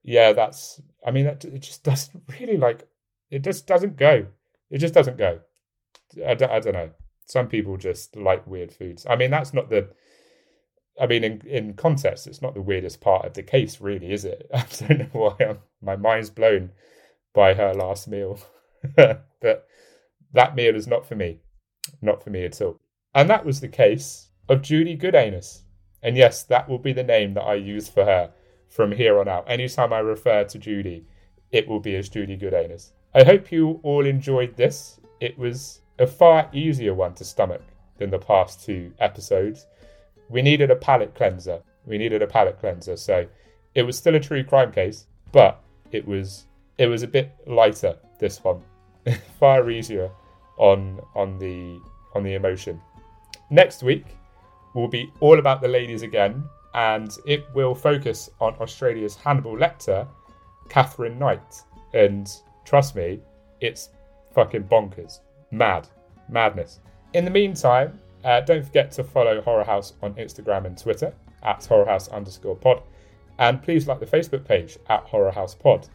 yeah, 0.01 0.33
that's. 0.33 0.81
I 1.05 1.11
mean, 1.11 1.25
that, 1.25 1.45
it 1.45 1.59
just 1.59 1.83
doesn't 1.91 2.23
really 2.39 2.57
like. 2.57 2.87
It 3.29 3.43
just 3.43 3.67
doesn't 3.67 3.95
go. 3.95 4.25
It 4.71 4.79
just 4.79 4.95
doesn't 4.95 5.17
go. 5.17 5.39
I 6.27 6.33
don't, 6.33 6.51
I 6.51 6.59
don't 6.59 6.73
know. 6.73 6.89
Some 7.27 7.47
people 7.47 7.77
just 7.77 8.15
like 8.15 8.47
weird 8.47 8.73
foods. 8.73 9.05
I 9.07 9.15
mean, 9.15 9.29
that's 9.29 9.53
not 9.53 9.69
the. 9.69 9.89
I 10.99 11.05
mean, 11.05 11.23
in, 11.23 11.41
in 11.45 11.73
context, 11.75 12.25
it's 12.25 12.41
not 12.41 12.55
the 12.55 12.61
weirdest 12.61 13.01
part 13.01 13.25
of 13.25 13.33
the 13.35 13.43
case, 13.43 13.79
really, 13.79 14.11
is 14.11 14.25
it? 14.25 14.49
I 14.53 14.65
don't 14.79 14.99
know 14.99 15.09
why 15.13 15.35
I'm, 15.39 15.59
my 15.79 15.95
mind's 15.95 16.31
blown 16.31 16.71
by 17.35 17.53
her 17.53 17.73
last 17.75 18.07
meal. 18.07 18.39
but 18.95 19.67
that 20.33 20.55
meal 20.55 20.75
is 20.75 20.87
not 20.87 21.05
for 21.05 21.15
me. 21.15 21.41
Not 22.01 22.23
for 22.23 22.31
me 22.31 22.45
at 22.45 22.59
all. 22.61 22.79
And 23.13 23.29
that 23.29 23.45
was 23.45 23.59
the 23.59 23.67
case 23.67 24.29
of 24.47 24.61
Judy 24.61 24.97
Goodanus. 24.97 25.61
And 26.03 26.17
yes, 26.17 26.43
that 26.43 26.67
will 26.67 26.79
be 26.79 26.93
the 26.93 27.03
name 27.03 27.33
that 27.33 27.43
I 27.43 27.55
use 27.55 27.87
for 27.87 28.05
her 28.05 28.31
from 28.69 28.91
here 28.91 29.19
on 29.19 29.27
out. 29.27 29.49
Anytime 29.49 29.93
I 29.93 29.99
refer 29.99 30.43
to 30.45 30.57
Judy, 30.57 31.05
it 31.51 31.67
will 31.67 31.79
be 31.79 31.95
as 31.95 32.09
Judy 32.09 32.37
Goodanus. 32.37 32.91
I 33.13 33.23
hope 33.23 33.51
you 33.51 33.79
all 33.83 34.05
enjoyed 34.05 34.55
this. 34.55 34.99
It 35.19 35.37
was 35.37 35.81
a 35.99 36.07
far 36.07 36.49
easier 36.53 36.93
one 36.93 37.13
to 37.15 37.25
stomach 37.25 37.61
than 37.97 38.09
the 38.09 38.17
past 38.17 38.63
two 38.65 38.93
episodes. 38.99 39.67
We 40.29 40.41
needed 40.41 40.71
a 40.71 40.75
palate 40.75 41.13
cleanser. 41.13 41.61
We 41.85 41.97
needed 41.97 42.21
a 42.21 42.27
palate 42.27 42.59
cleanser. 42.59 42.95
So 42.95 43.27
it 43.75 43.83
was 43.83 43.97
still 43.97 44.15
a 44.15 44.19
true 44.19 44.43
crime 44.43 44.71
case, 44.71 45.07
but 45.31 45.61
it 45.91 46.07
was 46.07 46.47
it 46.77 46.87
was 46.87 47.03
a 47.03 47.07
bit 47.07 47.35
lighter 47.45 47.97
this 48.19 48.43
one. 48.43 48.61
far 49.39 49.69
easier 49.69 50.09
on 50.57 50.99
on 51.15 51.37
the 51.37 51.79
on 52.15 52.23
the 52.23 52.33
emotion. 52.33 52.79
Next 53.51 53.83
week 53.83 54.05
will 54.73 54.87
be 54.87 55.11
all 55.19 55.37
about 55.37 55.61
the 55.61 55.67
ladies 55.67 56.03
again, 56.03 56.43
and 56.73 57.15
it 57.25 57.45
will 57.53 57.75
focus 57.75 58.29
on 58.39 58.55
Australia's 58.55 59.15
Hannibal 59.15 59.57
Lecter, 59.57 60.07
Katherine 60.69 61.19
Knight. 61.19 61.61
And 61.93 62.31
trust 62.63 62.95
me, 62.95 63.19
it's 63.59 63.89
fucking 64.33 64.63
bonkers. 64.63 65.19
Mad. 65.51 65.89
Madness. 66.29 66.79
In 67.13 67.25
the 67.25 67.31
meantime, 67.31 67.99
uh, 68.23 68.39
don't 68.39 68.65
forget 68.65 68.89
to 68.93 69.03
follow 69.03 69.41
Horror 69.41 69.65
House 69.65 69.93
on 70.01 70.13
Instagram 70.13 70.65
and 70.65 70.77
Twitter 70.77 71.13
at 71.43 71.65
Horror 71.65 71.85
House 71.87 72.07
underscore 72.07 72.55
pod. 72.55 72.81
And 73.37 73.61
please 73.61 73.85
like 73.85 73.99
the 73.99 74.05
Facebook 74.05 74.45
page 74.45 74.77
at 74.87 75.03
Horror 75.03 75.31
House 75.31 75.55
Pod. 75.55 75.89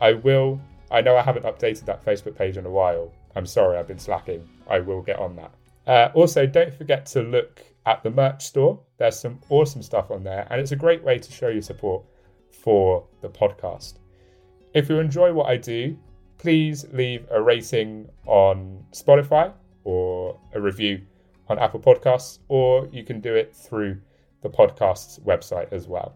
I 0.00 0.12
will, 0.12 0.60
I 0.92 1.00
know 1.00 1.16
I 1.16 1.22
haven't 1.22 1.44
updated 1.44 1.86
that 1.86 2.04
Facebook 2.04 2.36
page 2.36 2.56
in 2.56 2.66
a 2.66 2.70
while. 2.70 3.12
I'm 3.34 3.46
sorry, 3.46 3.78
I've 3.78 3.88
been 3.88 3.98
slacking. 3.98 4.48
I 4.68 4.78
will 4.78 5.02
get 5.02 5.18
on 5.18 5.34
that. 5.36 5.50
Uh, 5.86 6.08
also, 6.14 6.46
don't 6.46 6.72
forget 6.74 7.06
to 7.06 7.22
look 7.22 7.62
at 7.86 8.02
the 8.02 8.10
merch 8.10 8.44
store. 8.44 8.80
There's 8.98 9.18
some 9.18 9.40
awesome 9.48 9.82
stuff 9.82 10.10
on 10.10 10.22
there, 10.22 10.46
and 10.50 10.60
it's 10.60 10.72
a 10.72 10.76
great 10.76 11.02
way 11.02 11.18
to 11.18 11.32
show 11.32 11.48
your 11.48 11.62
support 11.62 12.04
for 12.50 13.06
the 13.22 13.28
podcast. 13.28 13.94
If 14.74 14.88
you 14.88 14.98
enjoy 14.98 15.32
what 15.32 15.48
I 15.48 15.56
do, 15.56 15.96
please 16.38 16.86
leave 16.92 17.26
a 17.30 17.40
rating 17.40 18.08
on 18.26 18.84
Spotify 18.92 19.52
or 19.84 20.38
a 20.54 20.60
review 20.60 21.00
on 21.48 21.58
Apple 21.58 21.80
Podcasts, 21.80 22.38
or 22.48 22.86
you 22.92 23.02
can 23.02 23.20
do 23.20 23.34
it 23.34 23.54
through 23.54 24.00
the 24.42 24.48
podcast's 24.48 25.18
website 25.20 25.72
as 25.72 25.88
well. 25.88 26.14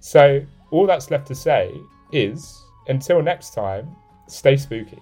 So, 0.00 0.44
all 0.70 0.86
that's 0.86 1.10
left 1.10 1.26
to 1.28 1.34
say 1.34 1.72
is 2.12 2.62
until 2.88 3.22
next 3.22 3.54
time, 3.54 3.94
stay 4.26 4.56
spooky. 4.56 5.00